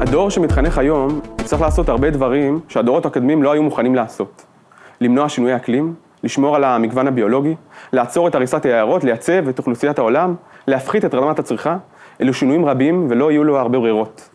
[0.00, 4.42] הדור שמתחנך היום יצטרך לעשות הרבה דברים שהדורות הקודמים לא היו מוכנים לעשות.
[5.00, 7.54] למנוע שינוי אקלים, לשמור על המגוון הביולוגי,
[7.92, 10.34] לעצור את הריסת היערות, לייצב את אוכלוסיית העולם,
[10.66, 11.76] להפחית את רמת הצריכה,
[12.22, 14.28] אלו שינויים רבים ולא יהיו לו הרבה ברירות.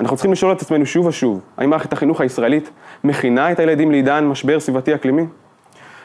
[0.00, 2.70] אנחנו צריכים לשאול את עצמנו שוב ושוב, האם מערכת החינוך הישראלית
[3.04, 5.26] מכינה את הילדים לעידן משבר סביבתי אקלימי?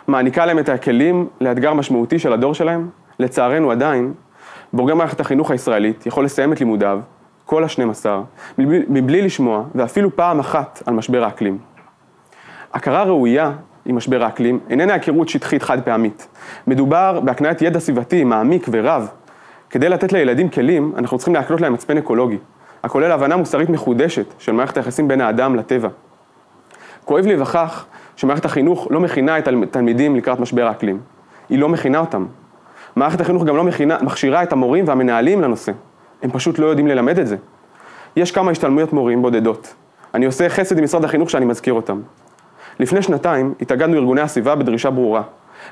[0.08, 2.89] מעניקה להם את הכלים לאתגר משמעותי של הדור שלהם?
[3.19, 4.13] לצערנו עדיין,
[4.73, 6.99] בוגר מערכת החינוך הישראלית יכול לסיים את לימודיו,
[7.45, 8.21] כל השנים עשר,
[8.58, 11.58] מבלי, מבלי לשמוע, ואפילו פעם אחת, על משבר האקלים.
[12.73, 13.52] הכרה ראויה
[13.86, 16.28] עם משבר האקלים איננה היכרות שטחית חד פעמית.
[16.67, 19.10] מדובר בהקניית ידע סביבתי מעמיק ורב.
[19.74, 22.38] כדי לתת לילדים כלים, אנחנו צריכים להקנות להם מצפן אקולוגי,
[22.84, 25.90] הכולל הבנה מוסרית מחודשת של מערכת היחסים בין האדם לטבע.
[27.06, 31.00] כואב לי וכך שמערכת החינוך לא מכינה את התלמידים לקראת משבר האקלים.
[31.50, 32.26] היא לא מכינה אותם.
[32.96, 35.72] מערכת החינוך גם לא מכינה, מכשירה את המורים והמנהלים לנושא.
[36.24, 37.36] הם פשוט לא יודעים ללמד את זה.
[38.16, 39.74] יש כמה השתלמויות מורים בודדות.
[40.14, 42.02] אני עושה חסד עם משרד החינוך שאני מזכיר אותם.
[42.80, 45.22] לפני שנתיים התאגדנו ארגוני הסביבה בדרישה ברורה,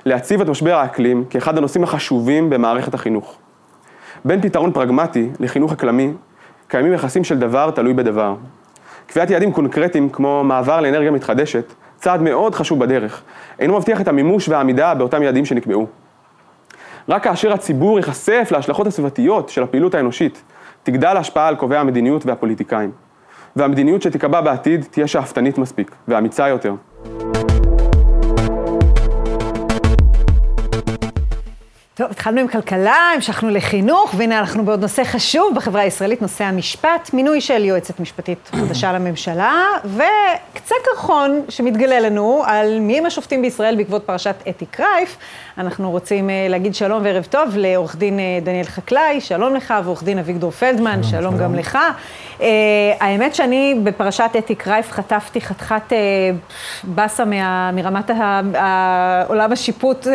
[0.06, 3.38] להציב את משבר האקלים כאחד הנושאים החשובים במערכת החינוך.
[4.26, 6.12] בין פתרון פרגמטי לחינוך אקלמי,
[6.68, 8.36] קיימים יחסים של דבר תלוי בדבר.
[9.08, 13.22] קביעת יעדים קונקרטיים כמו מעבר לאנרגיה מתחדשת, צעד מאוד חשוב בדרך,
[13.60, 15.88] אינו מבטיח את המימוש והעמידה באותם יעדים שנקבעו.
[17.10, 20.44] רק כאשר הציבור ייחשף להשלכות הסביבתיות של הפעילות האנושית,
[20.84, 22.92] תגדל ההשפעה על קובעי המדיניות והפוליטיקאים.
[23.56, 26.74] והמדיניות שתיקבע בעתיד תהיה שאפתנית מספיק ואמיצה יותר.
[32.02, 37.10] טוב, התחלנו עם כלכלה, המשכנו לחינוך, והנה אנחנו בעוד נושא חשוב בחברה הישראלית, נושא המשפט,
[37.14, 43.76] מינוי של יועצת משפטית חדשה לממשלה, וקצה קרחון שמתגלה לנו על מי הם השופטים בישראל
[43.76, 45.18] בעקבות פרשת אתי קרייף.
[45.58, 50.04] אנחנו רוצים uh, להגיד שלום וערב טוב לעורך דין uh, דניאל חקלאי, שלום לך, ועורך
[50.04, 51.78] דין אביגדור פלדמן, שלום, שלום גם לך.
[52.40, 52.44] Uh,
[53.00, 55.94] האמת שאני בפרשת אתי קרייף חטפתי חתיכת uh,
[56.84, 57.24] באסה
[57.74, 58.12] מרמת
[58.54, 60.10] העולם השיפוט uh,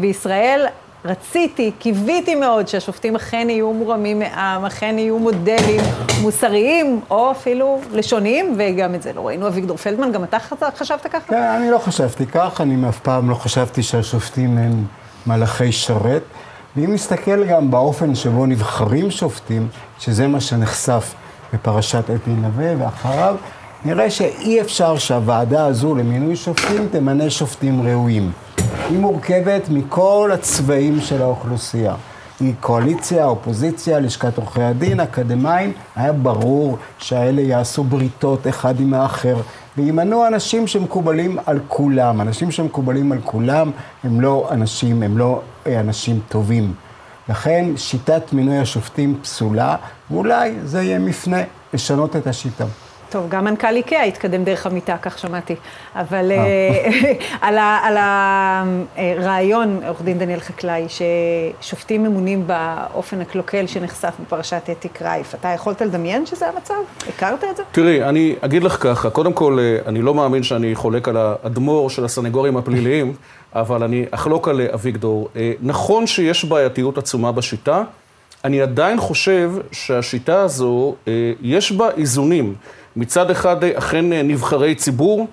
[0.00, 0.66] בישראל.
[1.04, 5.80] רציתי, קיוויתי מאוד שהשופטים אכן יהיו מורמים מעם, אכן יהיו מודלים
[6.22, 9.46] מוסריים, או אפילו לשוניים, וגם את זה לא ראינו.
[9.46, 10.38] אביגדור פלדמן, גם אתה
[10.76, 11.20] חשבת ככה?
[11.20, 14.84] כן, אני לא חשבתי כך, אני אף פעם לא חשבתי שהשופטים הם
[15.26, 16.22] מלאכי שרת.
[16.76, 21.14] ואם נסתכל גם באופן שבו נבחרים שופטים, שזה מה שנחשף
[21.52, 23.36] בפרשת אתי נווה, ואחריו,
[23.84, 28.32] נראה שאי אפשר שהוועדה הזו למינוי שופטים תמנה שופטים ראויים.
[28.88, 31.94] היא מורכבת מכל הצבעים של האוכלוסייה.
[32.40, 39.36] היא קואליציה, אופוזיציה, לשכת עורכי הדין, אקדמאים, היה ברור שהאלה יעשו בריתות אחד עם האחר,
[39.76, 42.20] וימנו אנשים שמקובלים על כולם.
[42.20, 43.70] אנשים שמקובלים על כולם
[44.04, 46.74] הם לא אנשים, הם לא אה, אנשים טובים.
[47.28, 49.76] לכן שיטת מינוי השופטים פסולה,
[50.10, 51.42] ואולי זה יהיה מפנה
[51.74, 52.64] לשנות את השיטה.
[53.12, 55.54] טוב, גם מנכ"ל איקאה התקדם דרך המיטה, כך שמעתי.
[55.94, 57.18] אבל אה.
[57.86, 57.96] על
[58.96, 65.80] הרעיון, עורך דין דניאל חקלאי, ששופטים ממונים באופן הקלוקל שנחשף בפרשת אתי קרייף, אתה יכולת
[65.80, 66.74] לדמיין שזה המצב?
[67.08, 67.62] הכרת את זה?
[67.72, 71.90] תראי, אני אגיד לך ככה, קודם כל, אה, אני לא מאמין שאני חולק על האדמו"ר
[71.90, 73.14] של הסנגורים הפליליים,
[73.54, 75.28] אבל אני אחלוק על אביגדור.
[75.36, 77.82] אה, נכון שיש בעייתיות עצומה בשיטה,
[78.44, 80.94] אני עדיין חושב שהשיטה הזו,
[81.42, 82.54] יש בה איזונים.
[82.96, 85.26] מצד אחד אכן נבחרי ציבור,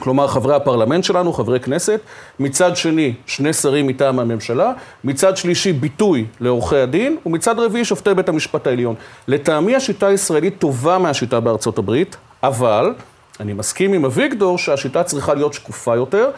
[0.00, 2.00] כלומר חברי הפרלמנט שלנו, חברי כנסת,
[2.40, 4.72] מצד שני שני שרים מטעם הממשלה,
[5.04, 8.94] מצד שלישי ביטוי לעורכי הדין, ומצד רביעי שופטי בית המשפט העליון.
[9.28, 12.94] לטעמי השיטה הישראלית טובה מהשיטה בארצות הברית, אבל
[13.40, 16.30] אני מסכים עם אביגדור שהשיטה צריכה להיות שקופה יותר.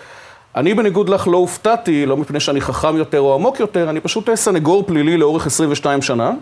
[0.57, 4.35] אני בניגוד לך לא הופתעתי, לא מפני שאני חכם יותר או עמוק יותר, אני פשוט
[4.35, 6.33] סנגור פלילי לאורך 22 שנה.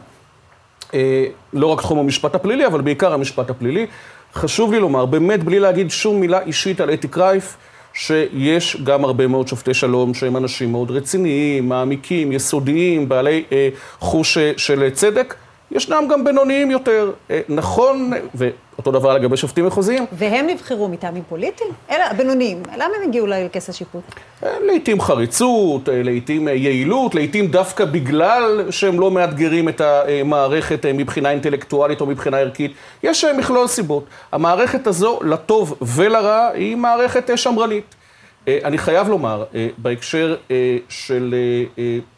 [0.94, 3.86] אה, לא רק תחום המשפט הפלילי, אבל בעיקר המשפט הפלילי.
[4.34, 7.56] חשוב לי לומר, באמת בלי להגיד שום מילה אישית על אתי קרייף,
[7.94, 14.38] שיש גם הרבה מאוד שופטי שלום שהם אנשים מאוד רציניים, מעמיקים, יסודיים, בעלי אה, חוש
[14.38, 15.34] אה, של צדק.
[15.72, 17.10] ישנם גם בינוניים יותר.
[17.30, 20.06] אה, נכון, ואותו דבר לגבי שופטים מחוזיים.
[20.12, 21.70] והם נבחרו מטעמים פוליטיים?
[21.90, 24.02] אלה הבינוניים, למה הם הגיעו לכס השיפוט?
[24.44, 31.30] אה, לעתים חריצות, אה, לעתים יעילות, לעתים דווקא בגלל שהם לא מאתגרים את המערכת מבחינה
[31.30, 32.72] אינטלקטואלית או מבחינה ערכית.
[33.02, 34.04] יש מכלול סיבות.
[34.32, 37.94] המערכת הזו, לטוב ולרע, היא מערכת שמרנית.
[38.48, 39.44] אני חייב לומר,
[39.78, 40.36] בהקשר
[40.88, 41.34] של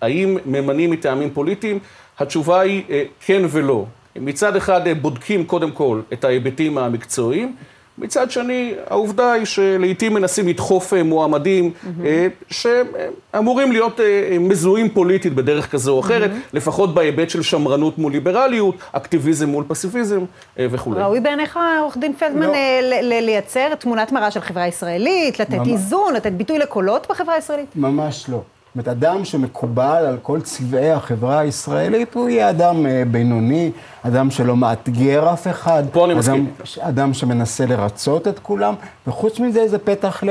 [0.03, 1.79] האם ממנים מטעמים פוליטיים,
[2.19, 2.83] התשובה היא
[3.27, 3.85] כן ולא.
[4.17, 7.55] מצד אחד בודקים קודם כל את ההיבטים המקצועיים,
[7.99, 11.71] מצד שני, העובדה היא שלעיתים מנסים לדחוף אה, מועמדים
[12.05, 18.13] אה, שאמורים להיות אה, מזוהים פוליטית בדרך כזו או אחרת, לפחות בהיבט של שמרנות מול
[18.13, 20.21] ליברליות, אקטיביזם מול פסיפיזם
[20.59, 21.01] וכולי.
[21.01, 22.55] ראוי בעיניך, עורך דין פלדמן, לא.
[22.55, 25.69] אה, לייצר תמונת מראה של חברה ישראלית, לתת ממש.
[25.69, 27.67] איזון, לתת ביטוי לקולות בחברה הישראלית?
[27.77, 28.43] ממש לא.
[28.77, 33.71] זאת אומרת, אדם שמקובל על כל צבעי החברה הישראלית, הוא יהיה אדם אה, בינוני,
[34.03, 35.83] אדם שלא מאתגר אף אחד.
[35.93, 36.51] פה אני אדם, מסכים.
[36.81, 38.75] אדם שמנסה לרצות את כולם,
[39.07, 40.23] וחוץ מזה זה פתח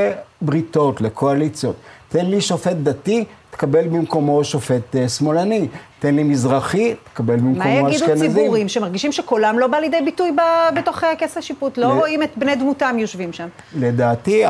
[0.42, 1.76] לבריתות, לקואליציות.
[2.10, 5.68] תן לי שופט דתי, תקבל במקומו שופט אה, שמאלני.
[6.00, 8.32] תן לי מזרחי, תקבל מה במקומו יגידו אשכנזים.
[8.34, 11.78] ציבורים שמרגישים שקולם לא בא לידי ביטוי ב- בתוך כס השיפוט?
[11.78, 13.48] לא ל- רואים את בני דמותם יושבים שם.
[13.76, 14.44] לדעתי,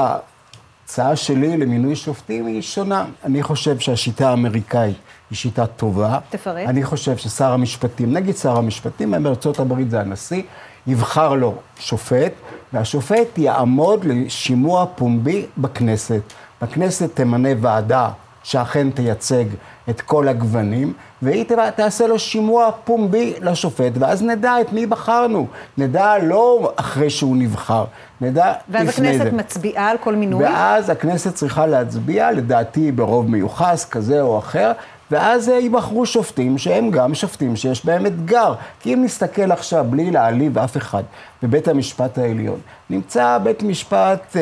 [0.83, 3.05] ההצעה שלי למינוי שופטים היא שונה.
[3.23, 4.95] אני חושב שהשיטה האמריקאית
[5.29, 6.19] היא שיטה טובה.
[6.29, 6.67] תפרט.
[6.67, 10.41] אני חושב ששר המשפטים, נגיד שר המשפטים, בארצות הברית זה הנשיא,
[10.87, 12.33] יבחר לו שופט,
[12.73, 16.21] והשופט יעמוד לשימוע פומבי בכנסת.
[16.61, 18.09] בכנסת תמנה ועדה
[18.43, 19.45] שאכן תייצג
[19.89, 25.47] את כל הגוונים, והיא תעשה לו שימוע פומבי לשופט, ואז נדע את מי בחרנו.
[25.77, 27.85] נדע לא אחרי שהוא נבחר,
[28.21, 29.37] נדע ואז לפני הכנסת זה.
[29.37, 30.43] מצביעה על כל מינוי?
[30.43, 34.71] ואז הכנסת צריכה להצביע, לדעתי ברוב מיוחס כזה או אחר,
[35.11, 38.53] ואז ייבחרו שופטים שהם גם שופטים שיש בהם אתגר.
[38.79, 41.03] כי אם נסתכל עכשיו, בלי להעליב אף אחד,
[41.43, 44.41] בבית המשפט העליון, נמצא בית משפט, אה,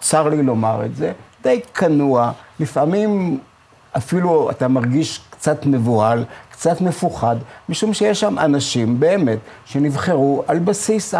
[0.00, 3.38] צר לי לומר את זה, די כנוע, לפעמים
[3.96, 7.36] אפילו אתה מרגיש קצת מבוהל, קצת מפוחד,
[7.68, 11.14] משום שיש שם אנשים באמת שנבחרו על בסיס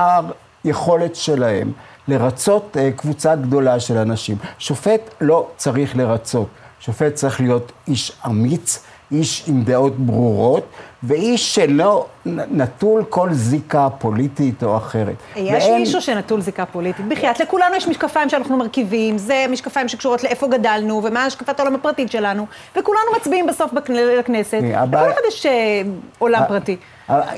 [0.64, 1.72] היכולת שלהם
[2.09, 4.37] לרצות אה, קבוצה גדולה של אנשים.
[4.59, 6.48] שופט לא צריך לרצות,
[6.80, 10.64] שופט צריך להיות איש אמיץ, איש עם דעות ברורות,
[11.02, 15.14] ואיש שלא נטול כל זיקה פוליטית או אחרת.
[15.36, 17.06] יש ואין- מישהו שנטול זיקה פוליטית.
[17.08, 22.10] בחייאת, לכולנו יש משקפיים שאנחנו מרכיבים, זה משקפיים שקשורות לאיפה גדלנו, ומה השקפת העולם הפרטית
[22.12, 23.72] שלנו, וכולנו מצביעים בסוף
[24.18, 25.82] לכנסת, לכל אחד יש אה,
[26.18, 26.76] עולם פרטי.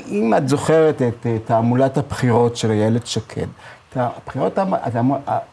[0.08, 3.46] אם את זוכרת את אה, תעמולת הבחירות של איילת שקד,
[3.96, 4.58] הבחירות,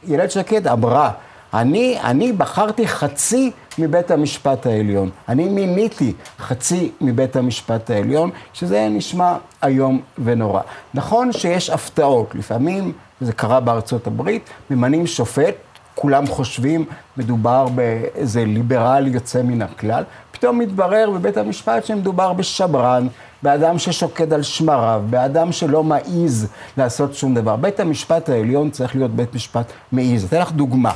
[0.09, 1.11] איילת שקד אמרה,
[1.53, 5.09] אני, אני בחרתי חצי מבית המשפט העליון.
[5.29, 10.61] אני מיניתי חצי מבית המשפט העליון, שזה נשמע איום ונורא.
[10.93, 15.55] נכון שיש הפתעות, לפעמים, זה קרה בארצות הברית, ממנים שופט,
[15.95, 16.85] כולם חושבים,
[17.17, 23.07] מדובר באיזה ליברל יוצא מן הכלל, פתאום מתברר בבית המשפט שמדובר בשברן,
[23.43, 27.55] באדם ששוקד על שמריו, באדם שלא מעז לעשות שום דבר.
[27.55, 30.25] בית המשפט העליון צריך להיות בית משפט מעז.
[30.25, 30.91] אתן לך דוגמה.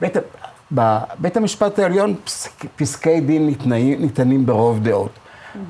[0.00, 0.16] בית,
[0.72, 5.10] בבית המשפט העליון פסק, פסקי דין ניתנים, ניתנים ברוב דעות.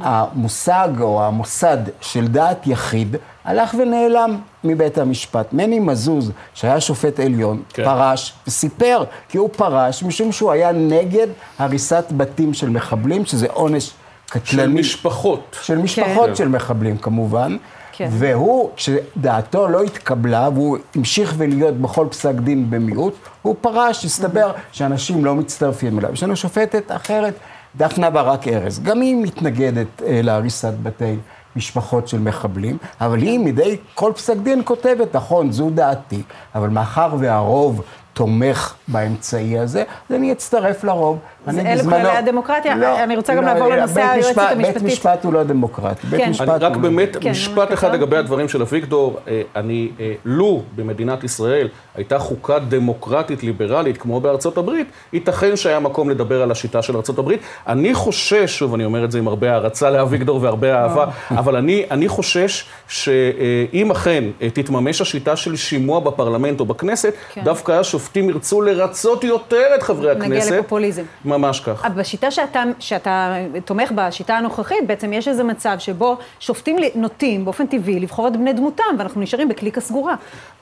[0.00, 5.52] המושג או המוסד של דעת יחיד הלך ונעלם מבית המשפט.
[5.52, 7.82] מני מזוז, שהיה שופט עליון, כן.
[7.82, 7.84] כן.
[7.84, 11.26] פרש וסיפר כי הוא פרש משום שהוא היה נגד
[11.58, 13.90] הריסת בתים של מחבלים, שזה עונש
[14.26, 14.42] קטלני.
[14.62, 15.56] של משפחות.
[15.62, 16.34] של משפחות כן.
[16.34, 17.56] של מחבלים כמובן.
[17.98, 18.08] כן.
[18.11, 25.24] והוא, כשדעתו לא התקבלה, והוא המשיך ולהיות בכל פסק דין במיעוט, הוא פרש, הסתבר שאנשים
[25.24, 26.12] לא מצטרפים אליו.
[26.12, 27.34] יש לנו שופטת אחרת,
[27.76, 31.16] דפנה ברק ארז, גם היא מתנגדת אה, להריסת בתי
[31.56, 36.22] משפחות של מחבלים, אבל היא מדי כל פסק דין כותבת, נכון, זו דעתי,
[36.54, 37.82] אבל מאחר והרוב
[38.18, 41.18] תומך באמצעי הזה, אז אני אצטרף לרוב.
[41.46, 42.76] זה אני אלו בזמנו- כללי הדמוקרטיה.
[42.76, 44.83] לא, אני רוצה גם לא, לעבור לנושא בית היועצת משפט- המשפטית.
[44.83, 46.07] בית משפט הוא לא דמוקרטי.
[46.07, 46.31] בית כן.
[46.31, 47.94] משפט אני רק הוא- באמת, כן, משפט אחד.
[47.94, 49.18] לגבי הדברים של אביגדור.
[49.28, 55.81] אה, אני, אה, לו במדינת ישראל הייתה חוקה דמוקרטית ליברלית כמו בארצות הברית, ייתכן שהיה
[55.81, 57.40] מקום לדבר על השיטה של ארצות הברית.
[57.66, 61.85] אני חושש, שוב, אני אומר את זה עם הרבה הערצה לאביגדור והרבה אהבה, אבל אני,
[61.90, 67.44] אני חושש שאם אכן תתממש השיטה של שימוע בפרלמנט או בכנסת, כן.
[67.44, 67.72] דווקא
[68.09, 70.53] השופטים ירצו לרצות יותר את חברי נגיע הכנסת.
[70.53, 71.03] לפופוליזם.
[71.25, 71.85] ממש כך.
[71.85, 77.44] אבל בשיטה שאתה, שאתה תומך בה, השיטה הנוכחית, בעצם יש איזה מצב שבו שופטים נוטים
[77.44, 80.14] באופן טבעי לבחור את בני דמותם, ואנחנו נשארים בקליקה סגורה.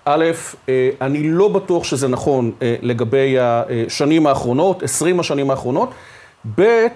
[0.05, 0.25] א',
[0.69, 5.91] אה, אני לא בטוח שזה נכון אה, לגבי השנים האחרונות, 20 השנים האחרונות.
[6.55, 6.87] ב',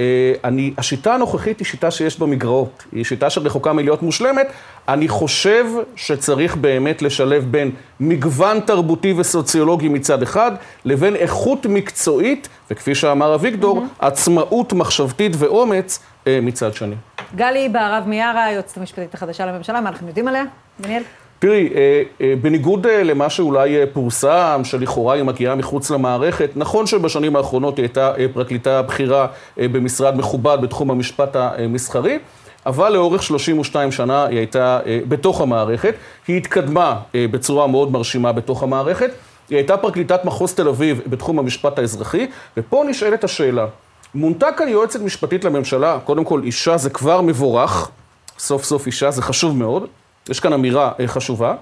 [0.00, 4.46] אה, אני, השיטה הנוכחית היא שיטה שיש בה מגרעות, היא שיטה שרחוקה מלהיות מושלמת.
[4.88, 5.64] אני חושב
[5.96, 10.52] שצריך באמת לשלב בין מגוון תרבותי וסוציולוגי מצד אחד,
[10.84, 16.94] לבין איכות מקצועית, וכפי שאמר אביגדור, עצמאות מחשבתית ואומץ אה, מצד שני.
[17.36, 20.44] גלי בהרב מיארה, היועצת המשפטית החדשה לממשלה, מה אנחנו יודעים עליה?
[20.80, 21.02] דניאל?
[21.38, 27.36] תראי, אה, אה, בניגוד אה, למה שאולי פורסם, שלכאורה היא מגיעה מחוץ למערכת, נכון שבשנים
[27.36, 29.26] האחרונות היא הייתה פרקליטה בכירה
[29.56, 32.18] במשרד מכובד בתחום המשפט המסחרי,
[32.66, 35.94] אבל לאורך 32 שנה היא הייתה בתוך המערכת,
[36.28, 39.10] היא התקדמה בצורה מאוד מרשימה בתוך המערכת,
[39.50, 42.26] היא הייתה פרקליטת מחוז תל אביב בתחום המשפט האזרחי,
[42.56, 43.66] ופה נשאלת השאלה,
[44.14, 47.90] מונתה כאן יועצת משפטית לממשלה, קודם כל אישה זה כבר מבורך,
[48.38, 49.86] סוף סוף אישה זה חשוב מאוד,
[50.28, 51.54] יש כאן אמירה אה, חשובה,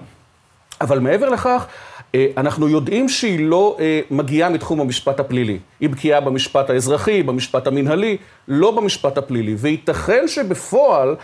[0.81, 1.65] אבל מעבר לכך,
[2.15, 5.59] אה, אנחנו יודעים שהיא לא אה, מגיעה מתחום המשפט הפלילי.
[5.79, 9.55] היא בקיאה במשפט האזרחי, במשפט המנהלי, לא במשפט הפלילי.
[9.57, 11.15] וייתכן שבפועל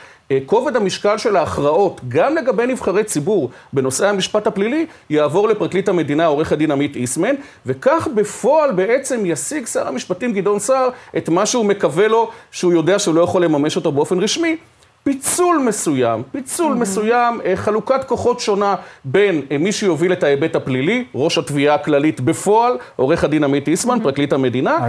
[0.46, 6.52] כובד המשקל של ההכרעות, גם לגבי נבחרי ציבור בנושאי המשפט הפלילי, יעבור לפרקליט המדינה, עורך
[6.52, 7.36] הדין עמית איסמן,
[7.66, 13.00] וכך בפועל בעצם ישיג שר המשפטים גדעון סער את מה שהוא מקווה לו, שהוא יודע
[13.00, 14.58] שהוא לא יכול לממש אותו באופן רשמי,
[15.04, 16.76] פיצול מסוים, פיצול mm-hmm.
[16.76, 18.76] מסוים, אה, חלוקת כוחות שונה
[19.06, 23.98] בין אה, מי שיוביל את ההיבט הפלילי, ראש התביעה הכללית בפועל, עורך הדין עמית איסמן,
[23.98, 24.04] mm-hmm.
[24.04, 24.86] פרקליט המדינה.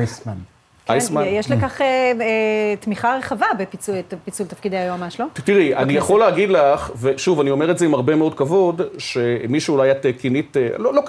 [0.88, 1.24] אייסמן.
[1.24, 5.26] כן, יש לכך אה, אה, תמיכה רחבה בפיצול תפקידי היועמ"ש, לא?
[5.32, 9.74] תראי, אני יכול להגיד לך, ושוב, אני אומר את זה עם הרבה מאוד כבוד, שמישהו
[9.74, 11.02] אולי את כינית, לא, לא,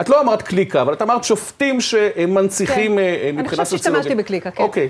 [0.00, 3.36] את לא אמרת קליקה, אבל את אמרת שופטים שמנציחים כן.
[3.36, 3.36] מבחינה סוציולוגית.
[3.36, 4.62] אני חושבת שהשתמשתי בקליקה, כן.
[4.62, 4.88] אוקיי.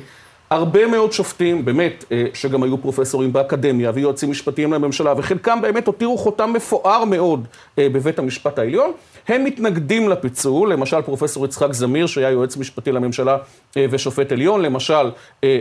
[0.50, 6.18] הרבה מאוד שופטים, באמת, אה, שגם היו פרופסורים באקדמיה ויועצים משפטיים לממשלה, וחלקם באמת הותירו
[6.18, 7.46] חותם מפואר מאוד
[7.78, 8.92] אה, בבית המשפט העליון,
[9.28, 13.36] הם מתנגדים לפיצול, למשל פרופסור יצחק זמיר, שהיה יועץ משפטי לממשלה
[13.76, 15.10] אה, ושופט עליון, למשל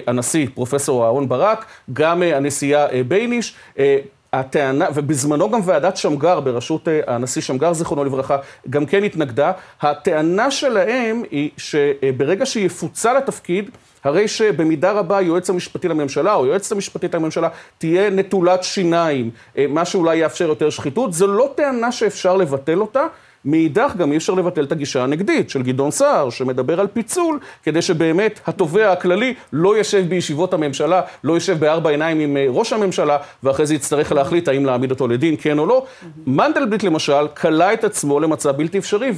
[0.07, 3.55] הנשיא פרופסור אהרן ברק, גם הנשיאה בייניש.
[4.39, 8.37] הטענה, ובזמנו גם ועדת שמגר, בראשות הנשיא שמגר, זיכרונו לברכה,
[8.69, 9.51] גם כן התנגדה.
[9.81, 13.69] הטענה שלהם היא שברגע שיפוצל התפקיד,
[14.03, 19.85] הרי שבמידה רבה היועץ המשפטי לממשלה, או היועצת המשפטית לממשלה, תהיה נטולת שיניים, אה, מה
[19.85, 21.13] שאולי יאפשר יותר שחיתות.
[21.13, 23.05] זו לא טענה שאפשר לבטל אותה.
[23.45, 27.81] מאידך גם אי אפשר לבטל את הגישה הנגדית של גדעון סער, שמדבר על פיצול, כדי
[27.81, 33.17] שבאמת התובע הכללי לא יושב בישיבות הממשלה, לא יושב בארבע עיניים עם אה, ראש הממשלה,
[33.43, 35.85] ואחרי זה יצטרך להחליט האם להעמיד אותו לדין, כן או לא.
[36.27, 39.11] מנדלבליט למשל, כלא את עצמו למצב בלתי אפשרי,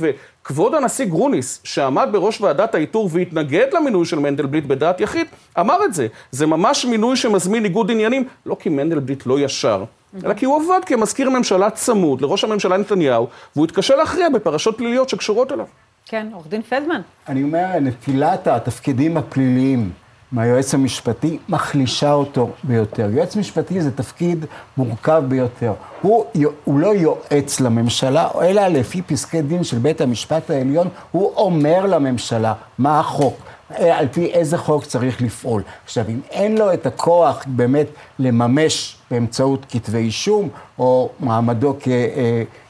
[0.48, 5.28] וכבוד הנשיא גרוניס, שעמד בראש ועדת האיתור והתנגד למינוי של מנדלבליט בדעת יחיד,
[5.60, 6.08] אמר את זה.
[6.32, 9.84] זה ממש מינוי שמזמין ניגוד עניינים, לא כי מנדלבליט לא ישר.
[10.26, 15.10] אלא כי הוא עבד כמזכיר ממשלה צמוד לראש הממשלה נתניהו, והוא התקשה להכריע בפרשות פליליות
[15.10, 15.66] שקשורות אליו.
[16.06, 17.02] כן, עורך דין פלדמן.
[17.28, 19.92] אני אומר, נטילת התפקידים הפליליים
[20.32, 23.10] מהיועץ המשפטי מחלישה אותו ביותר.
[23.12, 24.46] יועץ משפטי זה תפקיד
[24.78, 25.74] מורכב ביותר.
[26.02, 26.26] הוא,
[26.64, 32.54] הוא לא יועץ לממשלה, אלא לפי פסקי דין של בית המשפט העליון, הוא אומר לממשלה
[32.78, 33.38] מה החוק.
[33.80, 35.62] אה, על פי איזה חוק צריך לפעול.
[35.86, 37.88] עכשיו, אם אין לו את הכוח באמת
[38.20, 40.50] לממש באמצעות כתבי אישום,
[40.80, 41.76] או מעמדו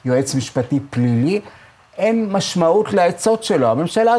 [0.04, 1.42] כיועץ משפטי פלילי,
[1.98, 3.68] אין משמעות לעצות שלו.
[3.68, 4.14] הממשלה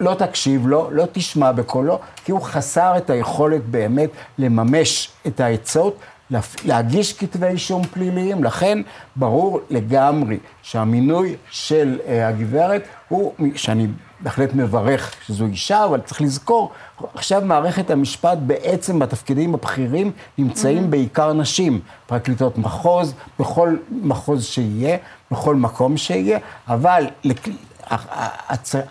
[0.00, 5.98] לא תקשיב לו, לא תשמע בקולו, כי הוא חסר את היכולת באמת לממש את העצות,
[6.64, 8.44] להגיש כתבי אישום פליליים.
[8.44, 8.78] לכן
[9.16, 13.86] ברור לגמרי שהמינוי של uh, הגברת הוא, שאני
[14.20, 16.70] בהחלט מברך שזו אישה, אבל צריך לזכור,
[17.14, 20.90] עכשיו מערכת המשפט בעצם בתפקידים הבכירים נמצאים mm-hmm.
[20.90, 24.96] בעיקר נשים, פרקליטות מחוז, בכל מחוז שיהיה,
[25.30, 26.38] בכל מקום שיהיה,
[26.68, 27.06] אבל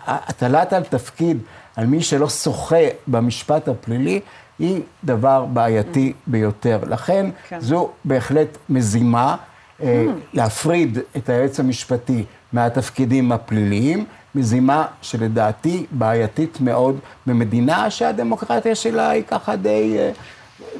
[0.06, 1.38] הטלת על תפקיד
[1.76, 4.20] על מי שלא שוחה במשפט הפלילי,
[4.58, 6.12] היא דבר בעייתי.
[6.26, 6.78] ביותר.
[6.88, 7.60] לכן כן.
[7.60, 9.84] זו בהחלט מזימה mm-hmm.
[10.32, 14.04] להפריד את היועץ המשפטי מהתפקידים הפליליים.
[14.34, 19.98] מזימה שלדעתי בעייתית מאוד במדינה שהדמוקרטיה שלה היא ככה די...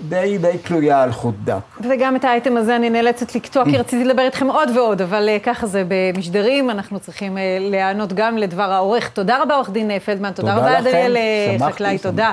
[0.08, 1.62] די, די תלויה על חוט דק.
[1.80, 5.44] וגם את האייטם הזה אני נאלצת לקטוע, כי רציתי לדבר איתכם עוד ועוד, אבל uh,
[5.44, 9.08] ככה זה במשדרים, אנחנו צריכים uh, להיענות גם לדבר העורך.
[9.08, 11.16] תודה רבה, עורך דין פלדמן, תודה, תודה רבה, דניאל
[11.58, 12.32] חקלאי, תודה.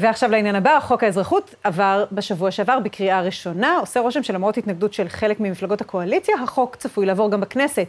[0.00, 3.78] ועכשיו לעניין הבא, חוק האזרחות עבר בשבוע שעבר בקריאה ראשונה.
[3.78, 7.86] עושה רושם שלמרות התנגדות של חלק ממפלגות הקואליציה, החוק צפוי לעבור גם בכנסת.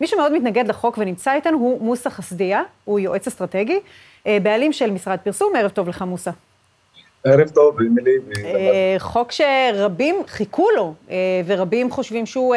[0.00, 3.80] מי שמאוד מתנגד לחוק ונמצא איתנו הוא מוסא חסדיה, הוא יועץ אסטרטגי,
[4.26, 5.52] אה, בעלים של משרד פרסום.
[5.56, 6.30] ערב טוב לך, מוסא.
[7.24, 8.18] ערב טוב, אמילי.
[8.44, 11.16] אה, חוק שרבים חיכו לו, אה,
[11.46, 12.54] ורבים חושבים שהוא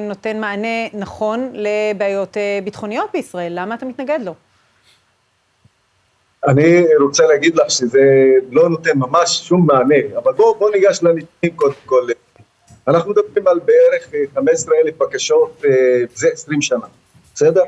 [0.00, 3.52] נותן מענה נכון לבעיות ביטחוניות בישראל.
[3.56, 4.34] למה אתה מתנגד לו?
[6.46, 11.56] אני רוצה להגיד לך שזה לא נותן ממש שום מענה, אבל בואו בוא ניגש לנתונים
[11.56, 12.06] קודם כל.
[12.88, 15.70] אנחנו מדברים על בערך 15 אה, אלף בקשות אה,
[16.14, 16.86] זה 20 שנה,
[17.34, 17.62] בסדר?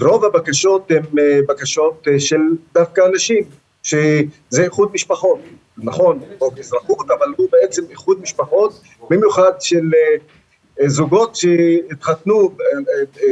[0.00, 2.40] רוב הבקשות הן אה, בקשות של
[2.74, 3.44] דווקא אנשים,
[3.82, 5.38] שזה איחוד משפחות,
[5.78, 9.90] נכון, חוק אזרחות, אבל הוא בעצם איחוד משפחות, במיוחד של
[10.86, 12.50] זוגות שהתחתנו,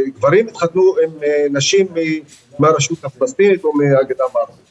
[0.07, 1.11] גברים התחתנו עם
[1.51, 1.86] נשים
[2.59, 4.62] מהרשות הפלסטינית או מהגדה המערבית.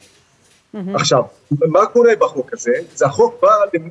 [0.94, 2.72] עכשיו, מה קורה בחוק הזה?
[2.94, 3.90] זה החוק בא למ-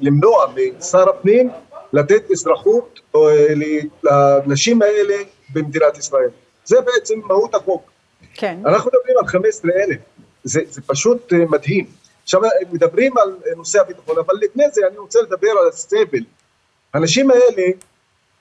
[0.00, 0.46] למנוע
[0.78, 1.50] משר הפנים
[1.92, 3.20] לתת אזרחות אה,
[4.02, 5.14] לנשים האלה
[5.52, 6.28] במדינת ישראל.
[6.64, 7.90] זה בעצם מהות החוק.
[8.34, 8.58] כן.
[8.66, 9.96] אנחנו מדברים על 15,000,
[10.44, 11.86] זה, זה פשוט אה, מדהים.
[12.28, 12.40] עכשיו
[12.72, 16.24] מדברים על אה, נושא הביטחון, אבל לפני זה אני רוצה לדבר על הסבל.
[16.94, 17.66] האנשים האלה,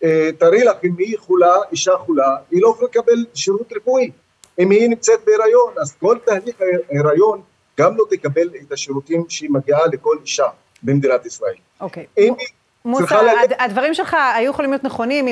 [0.03, 4.11] אה, תארי לך אם היא חולה, אישה חולה, היא לא יכולה לקבל שירות רפואי.
[4.59, 6.55] אם היא נמצאת בהיריון, אז כל תהליך
[6.89, 7.41] ההיריון
[7.79, 10.47] גם לא תקבל את השירותים שהיא מגיעה לכל אישה
[10.83, 11.55] במדינת ישראל.
[11.81, 12.05] אוקיי.
[12.17, 12.47] אם היא
[13.21, 15.27] ללכת- הד- הדברים שלך היו יכולים להיות נכונים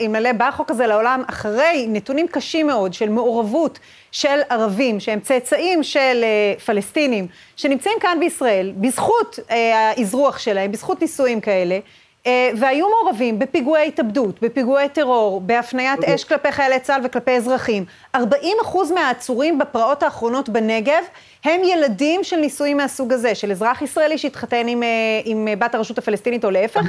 [0.00, 3.78] אלמלא בא החוק הזה לעולם אחרי נתונים קשים מאוד של מעורבות
[4.12, 7.26] של ערבים שהם צאצאים של אה, פלסטינים
[7.56, 9.56] שנמצאים כאן בישראל בזכות אה,
[9.96, 11.78] האזרוח שלהם, בזכות נישואים כאלה.
[12.26, 17.84] אה, והיו מעורבים בפיגועי התאבדות, בפיגועי טרור, בהפניית אש כלפי חיילי צה"ל וכלפי אזרחים.
[18.14, 21.02] 40 אחוז מהעצורים בפרעות האחרונות בנגב
[21.44, 24.88] הם ילדים של נישואים מהסוג הזה, של אזרח ישראלי שהתחתן עם, אה,
[25.24, 26.80] עם אה, בת הרשות הפלסטינית או להפך.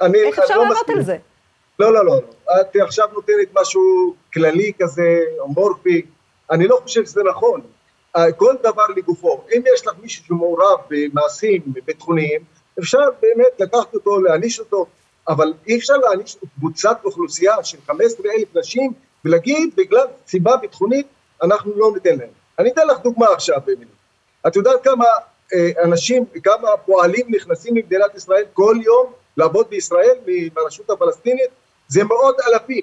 [0.00, 0.90] אני, איך אפשר לא לענות.
[0.90, 1.16] על זה?
[1.78, 2.20] לא, לא, לא.
[2.60, 6.02] את עכשיו נותנת משהו כללי כזה, אמורפי.
[6.50, 7.60] אני לא חושב שזה נכון.
[8.36, 9.40] כל דבר לגופו.
[9.56, 12.40] אם יש לך מישהו שמעורב במעשים ביטחוניים,
[12.80, 14.86] אפשר באמת לקחת אותו, להעניש אותו,
[15.28, 18.92] אבל אי אפשר להעניש קבוצת אוכלוסייה של 15,000 נשים
[19.24, 21.06] ולהגיד בגלל סיבה ביטחונית
[21.42, 22.28] אנחנו לא ניתן להם.
[22.58, 23.84] אני אתן לך דוגמה עכשיו, אמילי.
[24.46, 25.04] את יודעת כמה
[25.54, 30.16] אה, אנשים, כמה פועלים נכנסים למדינת ישראל כל יום לעבוד בישראל
[30.54, 31.50] ברשות הפלסטינית?
[31.88, 32.82] זה מאות אלפים.